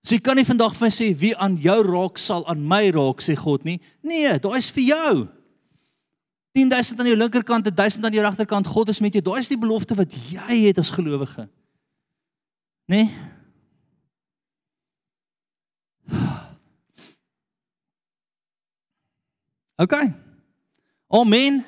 [0.02, 2.90] So jy kan nie vandag vir my sê wie aan jou raak sal aan my
[2.96, 3.78] raak sê God nie.
[4.02, 5.28] Nee, daai is vir jou.
[6.58, 8.68] 10000 aan jou linkerkant en 1000 aan jou regterkant.
[8.68, 9.24] God is met jou.
[9.24, 11.48] Daai is die belofte wat jy het as gelowige.
[12.92, 13.08] Nee.
[19.86, 19.96] OK.
[21.08, 21.66] Amen.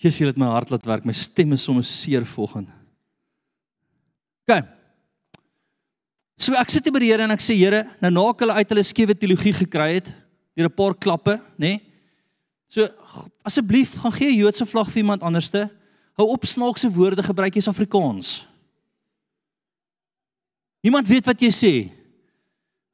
[0.00, 1.04] Jesus, jy het my hart laat werk.
[1.04, 2.68] My stem is sommer seer volgens.
[4.48, 4.62] OK.
[6.40, 8.84] So ek sit by die Here en ek sê Here, nou na hulle uit hulle
[8.88, 10.08] skewe teologie gekry het,
[10.56, 11.76] deur 'n paar klappe, nê?
[11.76, 11.80] Nee?
[12.66, 12.86] So
[13.44, 15.68] asseblief gaan gee 'n Joodse vlag vir iemand anderste.
[16.16, 18.46] Hou op snaakse woorde gebruik jy's Afrikaans.
[20.82, 21.92] Niemand weet wat jy sê.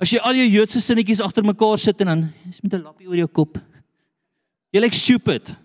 [0.00, 3.06] As jy al jou Joodse sinnetjies agter mekaar sit en dan is met 'n lappie
[3.06, 3.58] oor jou kop.
[4.72, 5.56] Jy lyk stupid.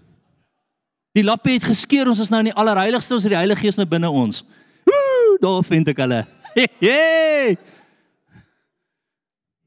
[1.17, 3.79] Die lappie het geskeur, ons is nou in die allerheiligste, ons het die Heilige Gees
[3.79, 4.45] nou binne ons.
[4.87, 6.23] Woe, daar vind ek hulle.
[6.81, 7.55] Hey!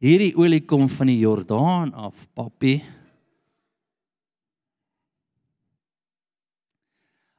[0.05, 2.83] Hierdie olie kom van die Jordaan af, papie.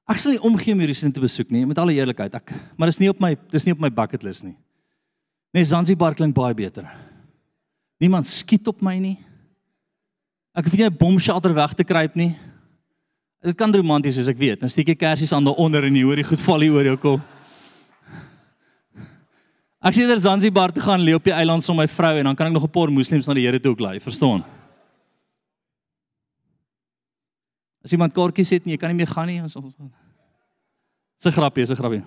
[0.10, 2.34] Ek sal nie omgee om Jerusalem te besoek nie, met alle eerlikheid.
[2.38, 4.56] Ek, maar dis nie op my dis nie op my bucket list nie.
[5.54, 6.90] Nee, Zanzibar klink baie beter.
[8.02, 9.16] Niemand skiet op my nie.
[10.58, 12.34] Ek hoef nie 'n bomshelter weg te kruip nie.
[13.46, 14.60] Dit kan romanties wees, ek weet.
[14.64, 16.98] Dan steek jy kersies aan daaronder en jy hoor die goed val hier oor jou
[16.98, 17.34] kop.
[19.86, 22.26] Ek sê daar Zanzibar te gaan lê op die eiland saam met my vrou en
[22.32, 24.44] dan kan ek nog 'n paar moslems na die Here toe ook laai, verstaan?
[27.84, 29.54] As iemand kaartjies het en jy kan nie meer gaan nie, ons.
[29.54, 32.04] Dis 'n grapie, dis 'n grapie.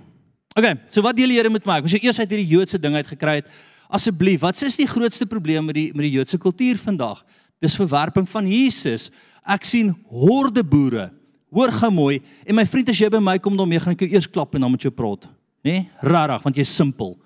[0.57, 1.81] OK, so wat deel die Here met my?
[1.85, 3.47] As jy eers uit hierdie Joodse ding uit gekry het,
[3.89, 7.25] asseblief, wat is die grootste probleem met die met die Joodse kultuur vandag?
[7.61, 9.11] Dis verwerping van Jesus.
[9.47, 11.18] Ek sien horde boere
[11.55, 14.05] Hoor gou mooi en my vriend as jy by my kom dan mee gaan ek
[14.05, 15.25] jou eers klap en dan met jou praat,
[15.65, 15.81] nê?
[15.81, 15.87] Nee?
[16.05, 17.17] Rarig want jy's simpel.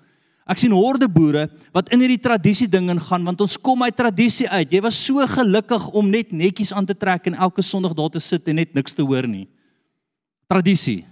[0.43, 4.47] Ek sien horde boere wat in hierdie tradisie ding ingaan want ons kom uit tradisie
[4.51, 4.75] uit.
[4.75, 8.19] Jy was so gelukkig om net netjies aan te trek en elke Sondag daar te
[8.23, 9.45] sit en net niks te hoor nie.
[10.51, 11.03] Tradisie.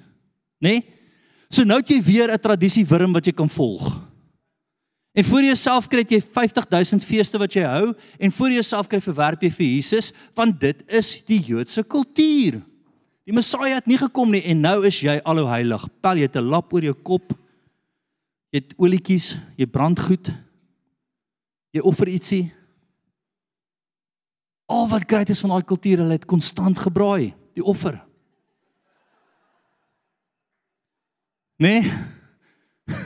[0.60, 0.80] Nê?
[0.80, 1.00] Nee?
[1.52, 4.00] So nou het jy weer 'n tradisie wurm wat jy kan volg.
[5.12, 9.41] En vir jouself kry jy 50000 feeste wat jy hou en vir jouself kry verwerp
[9.43, 12.62] jy vir Jesus want dit is die Joodse kultuur.
[13.28, 15.84] Die Messia het nie gekom nie en nou is jy alou heilig.
[16.02, 17.34] Pel jy het 'n lap oor jou kop.
[18.52, 20.32] Jy het olietjies, jy brand goed.
[21.72, 22.54] Jy offer ietsie.
[24.68, 28.02] Al wat great is van daai kultuur, hulle het konstant gebraai, die offer.
[31.58, 31.92] Nee.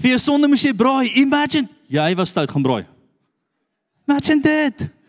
[0.00, 1.10] Vir sonde moes jy braai.
[1.14, 2.86] Imagine, jy was stout gaan braai.
[4.06, 4.99] Imagine dit.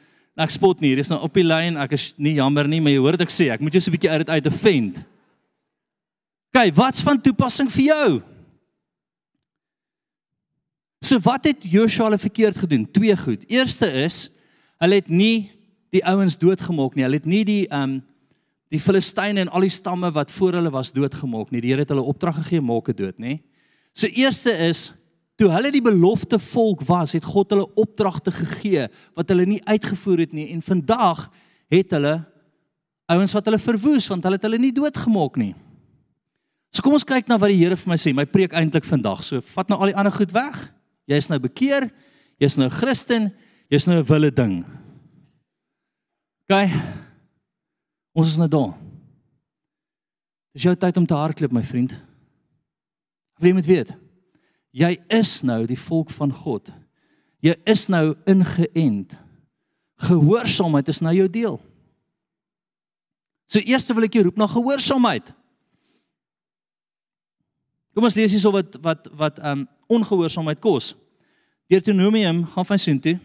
[0.42, 1.78] Ek spot nie, hier is nou op die lyn.
[1.78, 3.52] Ek is nie jammer nie, maar jy hoor wat ek sê.
[3.54, 5.06] Ek moet jou so 'n bietjie uit dit uit defend.
[6.52, 8.22] Kyk, wat's van toepassing vir jou?
[11.02, 12.86] So wat het Joshua hulle verkeerd gedoen?
[12.92, 13.44] Twee goed.
[13.50, 14.30] Eerste is
[14.82, 15.52] hulle het nie
[15.92, 17.04] die ouens doodgemaak nie.
[17.04, 18.02] Hulle het nie die ehm um,
[18.72, 21.60] die Filistyne en al die stamme wat voor hulle was doodgemaak nie.
[21.60, 23.42] Die Here het hulle opdrag gegee maak dit dood, nê?
[23.92, 24.94] So eerste is
[25.36, 30.26] toe hulle die belofte volk was, het God hulle opdragte gegee wat hulle nie uitgevoer
[30.26, 31.30] het nie en vandag
[31.72, 32.20] het hulle
[33.12, 35.54] ouens wat hulle verwoes want hulle het hulle nie doodgemaak nie.
[36.72, 38.14] So kom ons kyk na wat die Here vir my sê.
[38.16, 39.26] My preek eintlik vandag.
[39.28, 40.62] So vat nou al die ander goed weg.
[41.12, 41.90] Jy is nou bekeer.
[42.40, 43.34] Jy's nou 'n Christen.
[43.70, 44.64] Jy's nou 'n wille ding.
[46.48, 46.72] OK.
[48.16, 48.74] Ons is nou daar.
[50.54, 52.00] Dis jou tyd om te hardloop, my vriend.
[53.40, 53.96] Wie moet weet?
[54.72, 56.72] Jy is nou die volk van God.
[57.44, 59.18] Jy is nou ingeënt.
[60.08, 61.58] Gehoorsaamheid is nou jou deel.
[63.52, 65.34] So eers wil ek jou roep na gehoorsaamheid.
[67.92, 70.94] Kom ons lees hierso wat wat wat um ongehoorsaamheid kos.
[71.72, 73.18] Deuteronomium gaan van sien toe.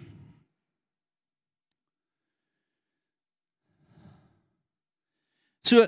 [5.66, 5.86] So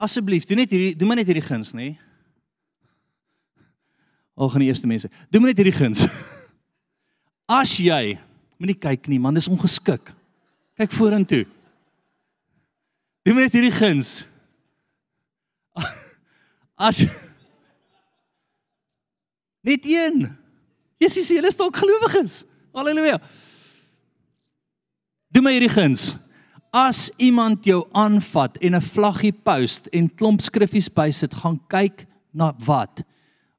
[0.00, 1.94] asseblief, doen net hierdie doen maar net hierdie guns, nê?
[4.40, 5.10] Al gaan die eerste mense.
[5.28, 6.06] Doen net hierdie guns.
[7.60, 8.16] As jy
[8.60, 10.12] moenie kyk nie, man, dis ongeskik.
[10.80, 11.44] Kyk vorentoe.
[13.26, 14.22] Doen net hierdie guns.
[16.88, 17.02] As
[19.60, 20.24] net een.
[21.00, 22.42] Jesus, jy is dalk gelowiges.
[22.76, 23.20] Halleluja.
[25.30, 26.14] Doen my hierdie guns.
[26.70, 32.54] As iemand jou aanvat en 'n vlaggie post en klomp skriffies bysit, gaan kyk na
[32.64, 33.02] wat.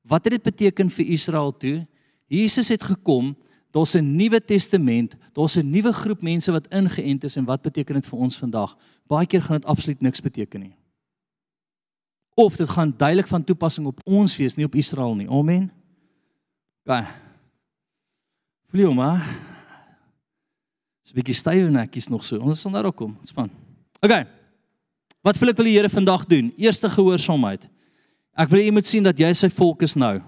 [0.01, 1.87] Wat het dit beteken vir Israel toe?
[2.27, 3.35] Jesus het gekom,
[3.71, 7.95] daar's 'n Nuwe Testament, daar's 'n nuwe groep mense wat ingeënt is en wat beteken
[7.95, 8.77] dit vir ons vandag?
[9.07, 10.75] Baie keer gaan dit absoluut niks beteken nie.
[12.33, 15.29] Of dit gaan duidelik van toepassing op ons wees, nie op Israel nie.
[15.29, 15.71] Amen.
[18.67, 19.51] Voel jy maar?
[21.11, 22.39] 'n bietjie stywe nekkies nog so.
[22.39, 23.17] Ons sal nou daar kom.
[23.27, 23.49] Span.
[23.99, 24.13] OK.
[25.21, 26.53] Wat wil ek wil die Here vandag doen?
[26.57, 27.67] Eerste gehoorsaamheid.
[28.37, 30.19] Ek wil jy moet sien dat jy sy volk is nou.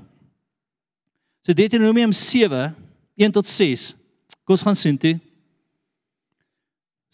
[1.44, 2.74] So Deuteronomium 7
[3.18, 3.94] 1 tot 6.
[4.44, 5.16] Kom ons gaan sien toe.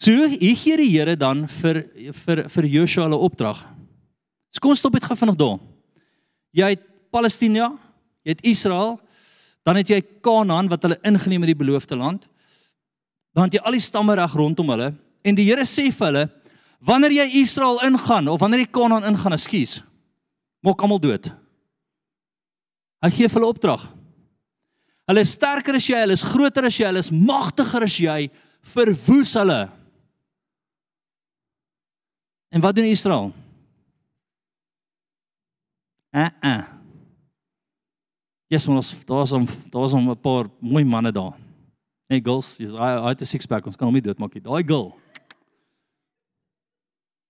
[0.00, 1.84] So hier gee die Here dan vir
[2.24, 3.58] vir vir Joshua 'n opdrag.
[4.50, 5.58] So kom stop dit gou vanaand daar.
[6.52, 7.78] Jy het Palestina,
[8.24, 9.00] jy het Israel,
[9.62, 12.28] dan het jy Kanaan wat hulle ingeneem het die beloofde land
[13.32, 14.90] dan het jy al die stamme reg rondom hulle
[15.22, 16.24] en die Here sê vir hulle
[16.86, 19.80] wanneer jy Israel ingaan of wanneer jy Kanaan ingaan, ekskuus,
[20.64, 21.30] maak almal dood.
[23.00, 23.84] Hy gee vir hulle opdrag.
[25.08, 28.18] Hulle is sterker as jy, hulle is groter as jy, hulle is magtiger as jy,
[28.74, 29.60] verwoes hulle.
[32.50, 33.32] En wat doen Israel?
[36.10, 36.28] Uh.
[36.42, 36.62] Uh.
[38.50, 41.38] Yes, ons daar's 'n daar's 'n paar mooi manne daar.
[42.08, 44.42] Hey girls, jy's hy het 'n six pack, ons kan hom nie doodmaak nie.
[44.42, 44.98] Daai girl.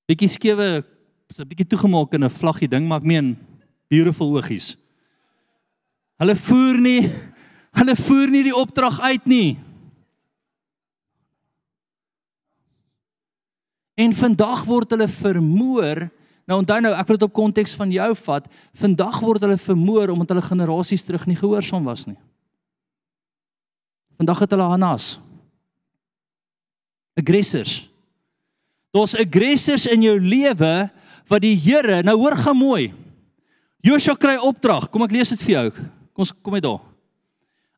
[0.08, 0.84] Bietjie skewe,
[1.38, 3.36] 'n bietjie toegemaak in 'n vlaggie ding, maar ek meen
[3.88, 4.76] beautiful oogies.
[6.18, 7.02] Hulle voer nie
[7.70, 9.58] hulle voer nie die opdrag uit nie.
[13.94, 16.08] En vandag word hulle vermoor.
[16.50, 18.48] Nou onthou nou, ek wil dit op konteks van jou vat.
[18.74, 22.18] Vandag word hulle vermoor omdat hulle generasies terug nie gehoorsaam was nie.
[24.18, 25.20] Vandag het hulle Hannas.
[27.14, 27.86] Aggressors.
[28.90, 30.90] Daar's aggressors in jou lewe
[31.30, 32.90] wat die Here, nou hoor gaan mooi.
[33.86, 34.90] Joshua kry opdrag.
[34.90, 35.66] Kom ek lees dit vir jou.
[36.12, 36.82] Kom ons kom net daar.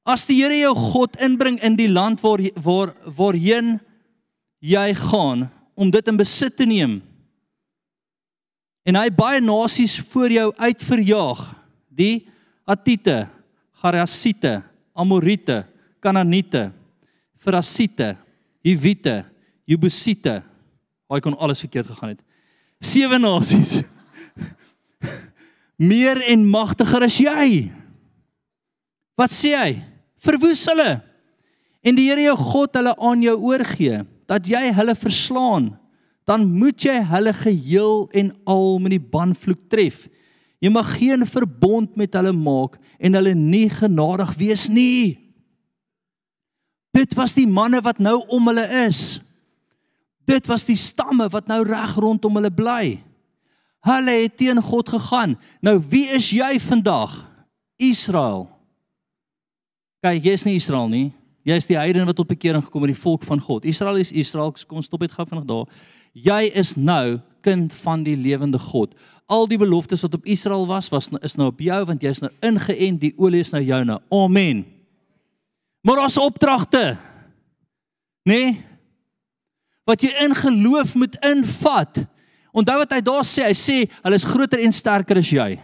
[0.09, 3.77] As die Here jou God inbring in die land waar waar waarheen
[4.63, 5.47] jy gaan
[5.79, 7.01] om dit in besit te neem.
[8.83, 11.43] En hy baie nasies voor jou uitverjaag.
[11.93, 12.27] Die
[12.67, 13.29] Attite,
[13.83, 14.63] Garasiete,
[14.95, 15.63] Amorite,
[16.03, 16.71] Kanaaniete,
[17.39, 18.17] Ferasiete,
[18.63, 19.23] Hiwite,
[19.67, 20.41] Jebusite.
[21.13, 22.23] Hy kon alles verkeerd gegaan het.
[22.83, 23.81] Sewe nasies.
[25.79, 27.71] Meer en magtiger as jy.
[29.19, 29.73] Wat sê hy?
[30.23, 30.97] Verwoes hulle.
[31.83, 35.73] En die Here jou God hulle aan jou oorgee dat jy hulle verslaan,
[36.27, 40.07] dan moet jy hulle geheel en al met die banvloek tref.
[40.63, 45.19] Jy mag geen verbond met hulle maak en hulle nie genadig wees nie.
[46.95, 49.19] Dit was die manne wat nou om hulle is.
[50.29, 53.03] Dit was die stamme wat nou reg rondom hulle bly.
[53.83, 55.37] Hulle het teen God gegaan.
[55.61, 57.17] Nou wie is jy vandag?
[57.83, 58.47] Israel.
[60.03, 61.09] Kyk, jy is nie Israel nie.
[61.43, 63.67] Jy is die heidene wat tot bekering gekom het, die volk van God.
[63.67, 64.55] Israel is Israel.
[64.71, 65.67] Kom stop dit gou vinnig daar.
[66.15, 68.95] Jy is nou kind van die lewende God.
[69.27, 72.31] Al die beloftes wat op Israel was, was is nou op jou want jy's nou
[72.45, 73.99] ingeënt, die olie is nou joune.
[74.15, 74.63] Amen.
[75.83, 76.85] Maar daar's opdragte.
[78.23, 78.39] Nê?
[78.39, 78.61] Nee?
[79.89, 82.05] Wat jy in geloof moet invat.
[82.53, 85.57] Onthou wat hy daar sê, hy sê hulle is groter en sterker as jy.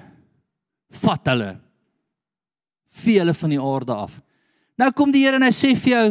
[1.03, 1.53] Vat hulle.
[2.99, 4.17] Vee hulle van die aarde af.
[4.79, 6.09] Nou kom die Here en hy sê vir jou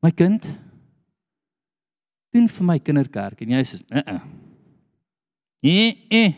[0.00, 0.46] My kind,
[2.32, 4.20] doen vir my kinderkerk en jy sê, "Uh uh."
[5.60, 6.32] Eh eh.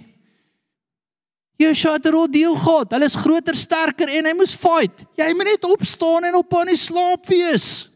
[1.62, 2.90] Jy skat er deel God.
[2.90, 5.04] Hulle is groter, sterker en hy moes fight.
[5.16, 7.91] Jy moet net opstaan en op aan die slaap wees.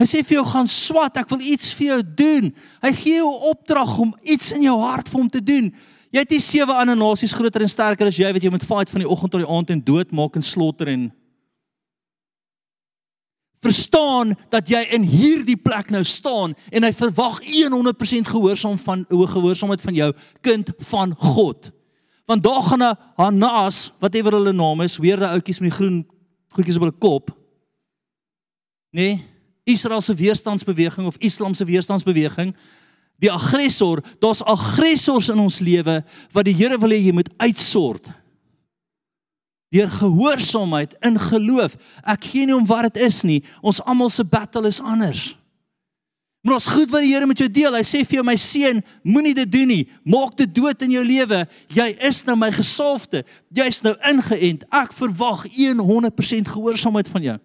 [0.00, 2.46] Hy sê vir jou gaan swat, ek wil iets vir jou doen.
[2.80, 5.74] Hy gee jou 'n opdrag om iets in jou hart vir hom te doen.
[6.10, 8.90] Jy het nie sewe ander nasies groter en sterker as jy wat jy moet fight
[8.90, 11.12] van die oggend tot die aand en doodmaak en slaughter en
[13.60, 19.80] verstaan dat jy in hierdie plek nou staan en hy verwag 100% gehoorsaam van gehoorsaamheid
[19.80, 21.70] van jou kind van God.
[22.26, 26.06] Want daar gaan 'n Hanas, whatever hulle naam is, weer daai ouetjies met die groen
[26.48, 27.36] goedjies op hulle kop.
[28.90, 29.29] Nee,
[29.70, 32.54] Israel se weerstandsbeweging of Islam se weerstandsbeweging,
[33.20, 36.00] die aggressor, daar's aggressors in ons lewe
[36.32, 38.10] wat die Here wil hê jy moet uitsort
[39.70, 41.76] deur gehoorsaamheid in geloof.
[42.02, 43.38] Ek gee nie om wat dit is nie.
[43.62, 45.36] Ons almal se battle is anders.
[46.42, 47.76] Maar ons goed wat die Here met jou deel.
[47.76, 49.84] Hy sê vir jou my seun, moenie dit doen nie.
[50.08, 51.44] Maak dit dood in jou lewe.
[51.76, 53.22] Jy is nou my gesalfde.
[53.54, 54.66] Jy's nou ingeënt.
[54.74, 57.38] Ek verwag 100% gehoorsaamheid van jou.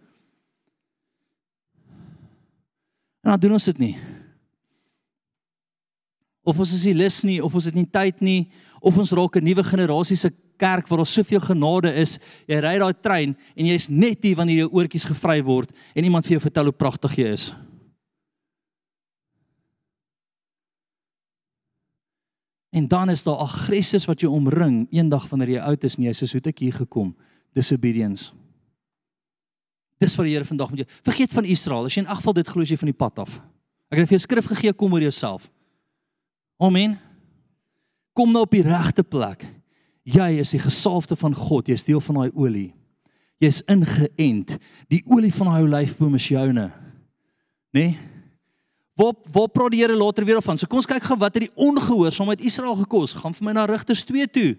[3.25, 3.95] En dan doen ons dit nie.
[6.45, 8.51] Of ons is nie lus nie, of ons het nie tyd nie,
[8.85, 12.19] of ons raak 'n nuwe generasie se kerk waar daar soveel genade is.
[12.45, 16.25] Jy ry daai trein en jy's net hier wanneer jou oortjies gevry word en iemand
[16.25, 17.55] vir jou vertel hoe pragtig jy is.
[22.71, 26.13] En dan is daar aggressors wat jou omring eendag wanneer jy oud is en jy
[26.13, 27.15] sê hoe het ek hier gekom?
[27.53, 28.44] Disobedience.
[30.01, 30.87] Dis wat die Here vandag met jou.
[31.07, 31.87] Vergeet van Israel.
[31.87, 33.37] As jy in ag geval dit glo jy van die pad af.
[33.93, 35.49] Ek het vir jou skrif gegee kom oor jouself.
[36.59, 36.97] Amen.
[38.15, 39.45] Kom nou op die regte plek.
[40.05, 42.69] Jy is die gesalfde van God, jy's deel van daai olie.
[43.41, 44.57] Jy's ingeënt.
[44.91, 46.69] Die olie van daai olyfboom is joune.
[47.75, 47.87] Né?
[47.87, 47.95] Nee?
[48.95, 50.57] Waar waar praat die Here later weer van?
[50.57, 53.15] So kom ons kyk gou wat het die ongehoorsaam met Israel gekos.
[53.19, 54.51] Gaan vir my na Rigters 2 toe.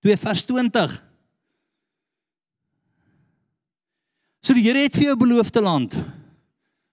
[0.00, 0.94] 2 vers 20.
[4.42, 5.94] So die Here het vir jou beloofde land.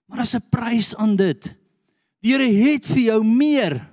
[0.06, 1.56] Maar daar's 'n prys aan dit.
[2.22, 3.90] Die Here het vir jou meer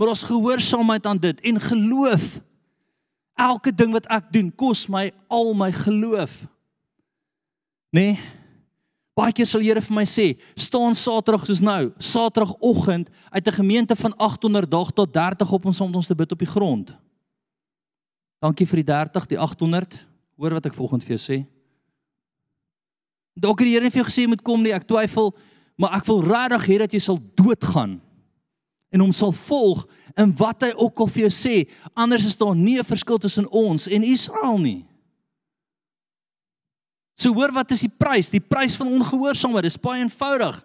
[0.00, 2.40] maar ons gehoorsaamheid aan dit en geloof.
[3.36, 6.46] Elke ding wat ek doen kos my al my geloof.
[7.92, 8.14] Nê?
[8.14, 8.20] Nee?
[9.18, 13.52] Baie keer sal die Here vir my sê, staan Saterdag soos nou, Saterdagoggend uit 'n
[13.52, 16.96] gemeente van 800 dag tot 30 op ons om ons te bid op die grond.
[18.40, 20.06] Dankie vir die 30, die 800.
[20.36, 21.59] Hoor wat ek volgende vir jou sê.
[23.40, 25.32] Dalk het die Here vir jou gesê moet kom nie, ek twyfel,
[25.80, 27.98] maar ek wil regtig hê dat jy sal doodgaan
[28.90, 29.84] en hom sal volg
[30.18, 31.56] in wat hy ook al vir jou sê.
[31.94, 34.84] Anders is daar nie 'n verskil tussen ons en Israel nie.
[37.14, 38.30] So hoor wat is die prys?
[38.30, 39.62] Die prys van ongehoorsaamheid.
[39.62, 40.64] Dis baie eenvoudig.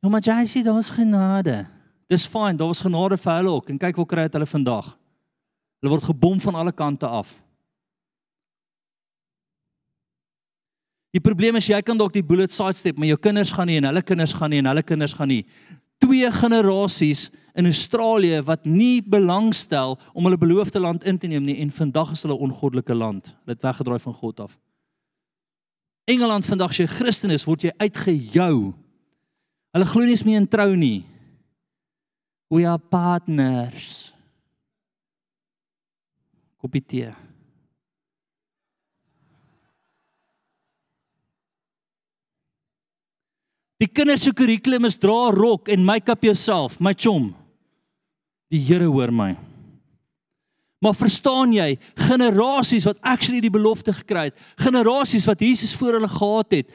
[0.00, 1.66] Ja, maar jy sê daar's genade.
[2.08, 4.96] Dis fyn, daar was genade vir hulle ook en kyk hoe kry dit hulle vandag.
[5.80, 7.34] Hulle word gebom van alle kante af.
[11.14, 13.88] Die probleem is jy kan dalk die bullet sidestep, maar jou kinders gaan nie en
[13.88, 15.44] hulle kinders gaan nie en hulle kinders gaan nie
[15.98, 21.58] twee generasies in Australië wat nie belangstel om hulle beloofde land in te neem nie
[21.62, 23.32] en vandag is hulle ongoddelike land.
[23.42, 24.58] Hulle het weggedraai van God af.
[26.08, 28.72] Engeland vandag as jy Christen is, word jy uitgejou.
[29.74, 31.04] Hulle glo nie eens meer in trou nie.
[32.48, 34.14] We are partners.
[36.62, 37.12] Kopie
[43.78, 47.30] Die kinders se kurrikulum is dra rok en make-up jouself, my chom.
[48.50, 49.36] Die Here hoor my.
[50.82, 56.10] Maar verstaan jy, generasies wat actually die belofte gekry het, generasies wat Jesus voor hulle
[56.10, 56.68] gehad het,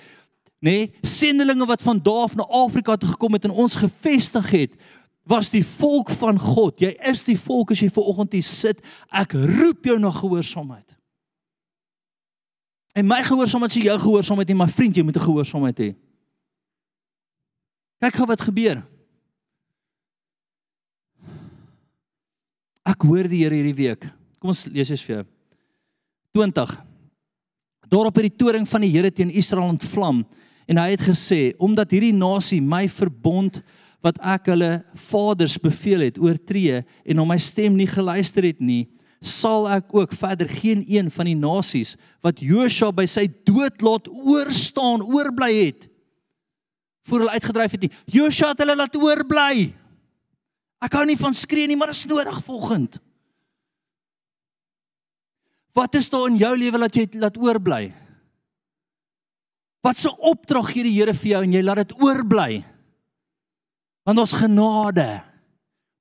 [0.63, 4.51] nê, nee, sendelinge wat van daar af na Afrika toe gekom het en ons gevestig
[4.55, 4.75] het,
[5.27, 6.81] was die volk van God.
[6.83, 8.81] Jy is die volk as jy ver oggend hier sit.
[9.07, 10.97] Ek roep jou na gehoorsaamheid.
[12.99, 15.93] En my gehoorsaamheid is jou gehoorsaamheid nie, my vriend, jy moet 'n gehoorsaamheid hê.
[18.03, 18.81] Kyk gou wat gebeur.
[22.83, 24.09] Ek hoor die Here hierdie week.
[24.43, 25.23] Kom ons lees eens vir jou.
[26.35, 26.73] 20.
[27.87, 30.25] Daarop het die toring van die Here teen Israel ontvlam
[30.67, 33.61] en hy het gesê omdat hierdie nasie my verbond
[34.03, 34.71] wat ek hulle
[35.05, 38.81] vaders beveel het oortree en na my stem nie geluister het nie
[39.23, 44.09] sal ek ook verder geen een van die nasies wat Josua by sy dood laat
[44.11, 45.87] oorstaan oorbly het
[47.07, 49.73] voor hulle uitgedryf het nie Josua het hulle laat oorbly
[50.83, 52.99] ek hou nie van skree nie maar dit is nodig volgend
[55.73, 57.89] Wat is daar in jou lewe wat jy laat oorbly?
[59.83, 62.63] Wat 'n so opdrag gee die Here vir jou en jy laat dit oorbly?
[64.05, 65.23] Want ons genade.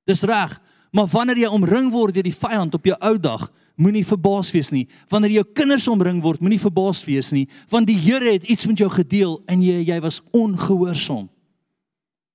[0.05, 0.59] Dis reg,
[0.93, 3.47] maar wanneer jy omring word deur die vyand op jou ou dag,
[3.81, 4.85] moenie verbaas wees nie.
[5.09, 8.77] Wanneer jou kinders omring word, moenie verbaas wees nie, want die Here het iets met
[8.83, 11.25] jou gedeel en jy jy was ongehoorsaam.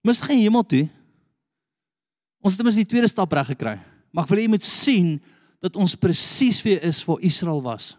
[0.07, 0.87] Mis geen hemel toe.
[2.43, 3.77] Ons het mos die tweede stap reg gekry.
[4.11, 5.17] Maar ek wil hê jy moet sien
[5.63, 7.93] dat ons presies weer is waar Israel was.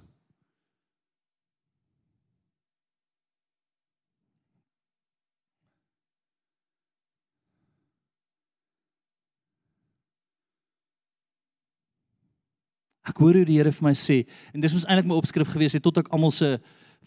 [13.20, 15.84] Hoor hoe die Here vir my sê en dis mos eintlik my opskrif gewees het
[15.84, 16.58] tot ek almal se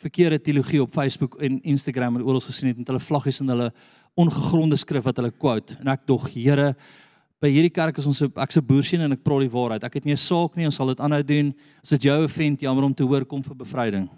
[0.02, 3.70] verkeerde teologie op Facebook en Instagram en oral gesien het met hulle vlaggies en hulle
[4.18, 6.74] ongegronde skrif wat hulle quote en ek dog Here
[7.42, 9.84] by hierdie kerk is ons ek's 'n boerseun en ek praat die waarheid.
[9.84, 11.54] Ek het nie 'n saak nie, ons sal dit aanhou doen.
[11.82, 14.08] As dit jou offend, jammer om te hoor kom vir bevryding.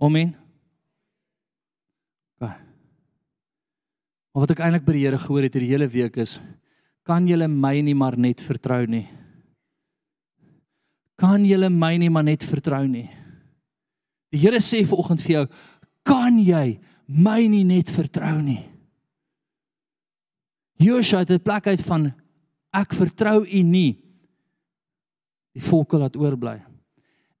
[0.00, 0.36] Amen.
[2.40, 2.56] Okay.
[4.32, 6.38] Maar wat ek eintlik by die Here gehoor het hierdie hele week is
[7.06, 9.06] kan julle my nie maar net vertrou nie.
[11.20, 13.08] Kan julle my nie maar net vertrou nie.
[14.30, 15.46] Die Here sê vanoggend vir jou,
[16.06, 18.62] kan jy my nie net vertrou nie?
[20.80, 22.14] Joshua het 'n plek uit van
[22.72, 23.98] ek vertrou u nie.
[25.52, 26.62] Die volke laat oorbly.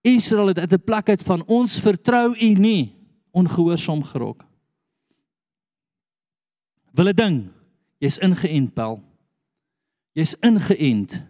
[0.02, 2.96] Israel het uit 'n plek uit van ons vertrou u nie
[3.30, 4.44] ongehoorsaam gerok.
[6.92, 7.48] Wil 'n ding,
[7.98, 9.09] jy's ingeënt pel.
[10.16, 11.20] Jy's ingeënt.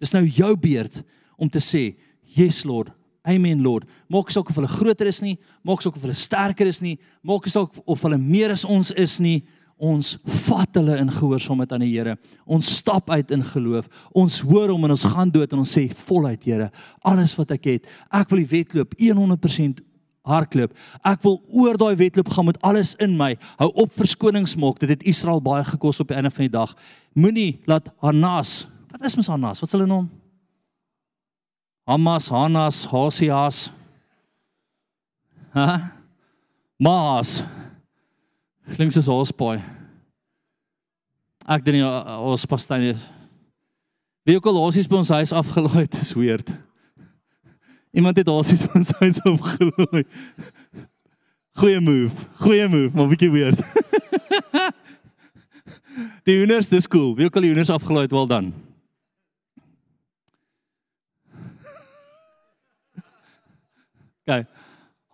[0.00, 1.02] Dis nou jou beurt
[1.36, 2.90] om te sê, "Yes Lord,
[3.24, 6.80] Amen Lord." Maak saak of hulle groter is nie, maak saak of hulle sterker is
[6.80, 9.42] nie, maak saak of hulle meer as ons is nie
[9.76, 10.14] ons
[10.46, 12.16] vat hulle in gehoorsaamheid aan die Here.
[12.48, 13.88] Ons stap uit in geloof.
[14.16, 16.70] Ons hoor hom en ons gaan dood en ons sê voluit Here,
[17.04, 19.82] alles wat ek het, ek wil die wedloop 100%
[20.26, 20.74] hardloop.
[21.06, 23.32] Ek wil oor daai wedloop gaan met alles in my.
[23.60, 24.80] Hou op verskonings maak.
[24.82, 26.74] Dit het Israel baie gekos op die einde van die dag.
[27.16, 29.62] Moenie laat Hanas, wat is mos Hanas?
[29.62, 30.10] Wat is hulle naam?
[31.86, 33.68] Hamas, Hanas, Hosias.
[35.54, 35.78] Ha?
[36.82, 37.40] Maas.
[38.74, 39.60] Klink soos Hospaai.
[41.46, 43.06] Ek dink ons pastyn is.
[44.26, 46.50] Wie ook al hosies by ons huis afgelaai het, is weird.
[47.96, 50.02] Iemand het hosies by ons huis afgelaai.
[51.56, 52.12] Goeie move.
[52.42, 53.56] Goeie move, maar bietjie weird.
[56.28, 57.16] die hoenders dis cool.
[57.16, 58.52] Wie ook al die hoenders afgelaai het, wel dan.
[64.28, 64.44] Kyk.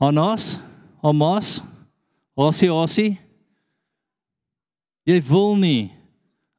[0.03, 0.59] Hanas,
[1.07, 1.63] Hamas,
[2.35, 3.23] Hosie Hosie.
[5.07, 5.93] Jy wil nie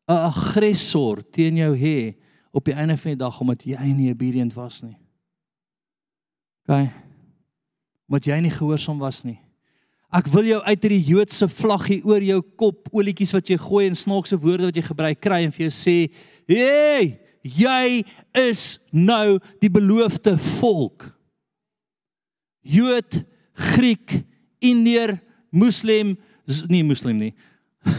[0.07, 2.15] 'n aggressor teen jou hê
[2.51, 5.02] op die einde van die dag omdat jy nie obedient was nie.
[6.67, 6.91] OK.
[8.07, 9.39] Omdat jy nie gehoorsaam was nie.
[10.13, 13.97] Ek wil jou uit hierdie Joodse vlaggie oor jou kop, olietjies wat jy gooi en
[13.97, 16.13] snaakse woorde wat jy gebruik kry en vir jou sê,
[16.47, 18.05] "Hey, jy
[18.35, 21.09] is nou die beloofde volk."
[22.61, 24.23] Jood, Griek,
[24.61, 25.19] Indiër,
[25.51, 26.17] Moslem,
[26.67, 27.33] nie Moslem nie.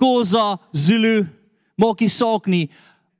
[0.00, 1.28] Khoza, Zulu,
[1.76, 2.68] maak nie saak nie.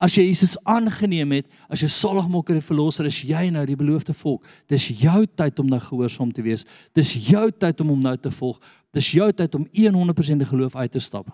[0.00, 4.14] As jy Jesus aangeneem het, as jy saligmaker en verlosser is, jy nou die beloofde
[4.16, 4.46] volk.
[4.70, 6.64] Dis jou tyd om nou gehoorsaam te wees.
[6.96, 8.56] Dis jou tyd om hom nou te volg.
[8.96, 11.28] Dis jou tyd om 100% geloof uit te stap.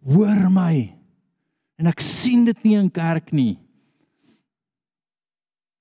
[0.00, 0.88] Hoor my.
[1.76, 3.58] En ek sien dit nie in kerk nie.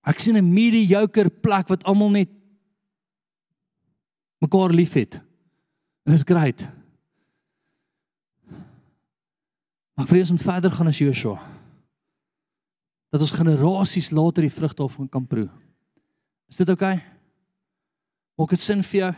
[0.04, 2.30] Ek sien 'n mediocre plek wat almal net
[4.40, 5.16] mekaar liefhet.
[6.04, 6.79] En dit is great.
[10.00, 11.36] Maar ek vrees om verder gaan as Joshua.
[13.12, 15.50] Dat ons generasies later die vrug daarvan kan proe.
[16.48, 16.94] Is dit oukei?
[16.96, 17.18] Okay?
[18.40, 19.10] Maak dit sin vir jou?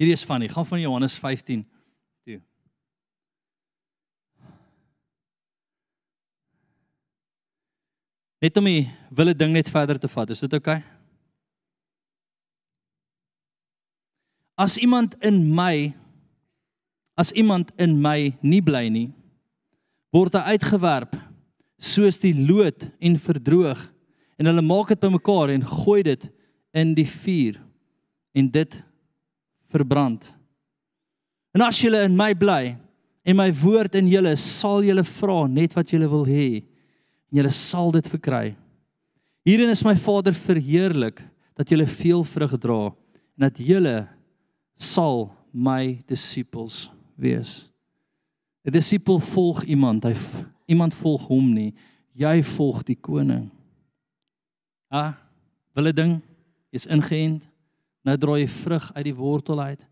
[0.00, 1.66] Hierdie is van, gaan van Johannes 15
[2.24, 2.40] toe.
[8.40, 10.80] Net om die wille ding net verder te vat, is dit oukei?
[10.80, 10.91] Okay?
[14.58, 15.94] As iemand in my
[17.16, 19.10] as iemand in my nie bly nie,
[20.12, 21.16] word hy uitgewerp
[21.82, 23.80] soos die lood en verdroog
[24.40, 26.24] en hulle maak dit bymekaar en gooi dit
[26.76, 27.58] in die vuur
[28.36, 28.78] en dit
[29.72, 30.30] verbrand.
[31.52, 32.74] En as julle in my bly
[33.28, 37.52] en my woord in julle sal julle vra net wat julle wil hê en julle
[37.54, 38.54] sal dit verkry.
[39.46, 41.20] Hierin is my Vader verheerlik
[41.58, 43.96] dat julle veel vrug dra en dat julle
[44.76, 47.68] sal my disippels wees.
[48.64, 50.14] 'n Disipel volg iemand, hy
[50.66, 51.74] iemand volg hom nie.
[52.14, 53.50] Jy volg die koning.
[54.88, 55.14] Ah,
[55.74, 56.20] wil 'n ding
[56.70, 57.48] is ingeënt.
[58.04, 59.86] Nou draai jy vrug uit die wortel uit.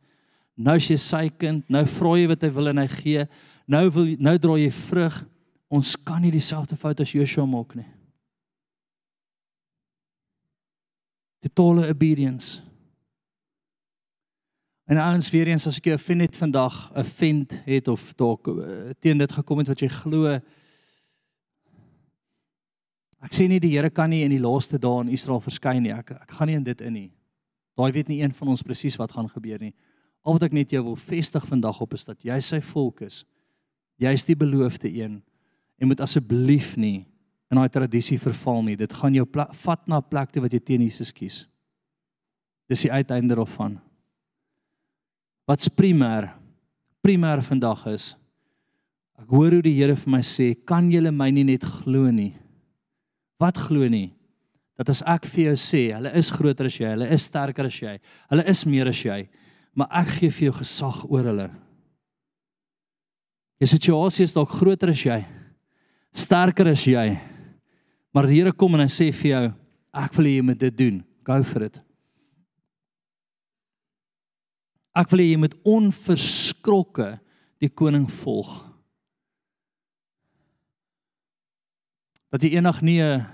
[0.54, 3.26] Nou is jy sy kind, nou vra jy wat hy wil en hy gee.
[3.66, 5.26] Nou wil nou draai jy vrug.
[5.70, 7.86] Ons kan nie dieselfde fout as Joshua maak nie.
[11.40, 12.60] Totale obedience.
[14.90, 18.46] En ouens weer eens as ek jou vind het vandag 'n vent het of dalk
[18.46, 20.40] uh, teen dit gekom het wat jy glo
[23.20, 25.92] Ek sê nie die Here kan nie in die laaste dae in Israel verskyn nie.
[25.92, 27.12] Ek ek gaan nie in dit in nie.
[27.76, 29.74] Daai weet nie een van ons presies wat gaan gebeur nie.
[30.24, 33.24] Al wat ek net jou wil vestig vandag op is dat jy sy volk is.
[33.96, 35.22] Jy is die beloofde een.
[35.78, 37.06] En moet asseblief nie
[37.50, 38.76] in daai tradisie verval nie.
[38.76, 41.46] Dit gaan jou vat na 'n plek toe wat jy teen Jesus kies.
[42.68, 43.78] Dis die uiteinde daarvan
[45.50, 46.30] wat's primêr
[47.02, 48.12] primêr vandag is
[49.18, 52.36] ek hoor hoe die Here vir my sê kan julle my nie net glo nie?
[53.40, 54.12] Wat glo nie?
[54.78, 57.80] Dat as ek vir jou sê hulle is groter as jy hulle is sterker as
[57.82, 57.96] jy
[58.30, 59.18] hulle is meer as jy
[59.74, 61.50] maar ek gee vir jou gesag oor hulle.
[63.60, 65.18] Jou situasie is dalk groter as jy
[66.14, 67.08] sterker as jy
[68.14, 69.44] maar die Here kom en hy sê vir jou
[70.06, 71.06] ek wil hê jy moet dit doen.
[71.26, 71.82] Go for it
[75.00, 77.14] Ek wil hê jy moet onverskrokke
[77.60, 78.50] die koning volg.
[82.30, 83.26] Dat jy eendag nie 'n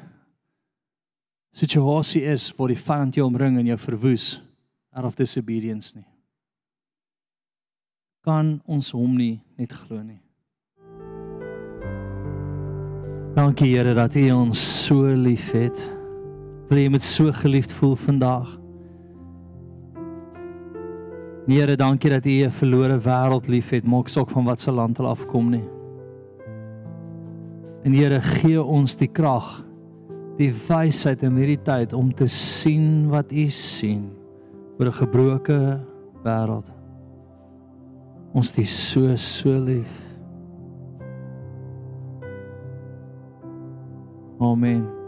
[1.53, 4.41] situasie is waar die vyand jou omring en jou verwoes
[4.93, 6.07] out of disobedience nie.
[8.23, 10.21] Kan ons hom nie net glo nie.
[13.35, 15.77] Dankie Here dat U ons so liefhet.
[16.69, 18.66] Wil jy met so geliefd voel vandag?
[21.47, 25.09] Here, dankie dat U 'n verlore wêreld liefhet, maak saak van wat se land hulle
[25.09, 25.69] afkom nie.
[27.85, 29.65] En Here, gee ons die krag,
[30.37, 34.11] die wysheid in hierdie tyd om te sien wat U sien
[34.79, 35.87] oor 'n gebroke
[36.25, 36.67] wêreld.
[38.35, 40.03] Ons is so so lief.
[44.41, 45.06] Amen.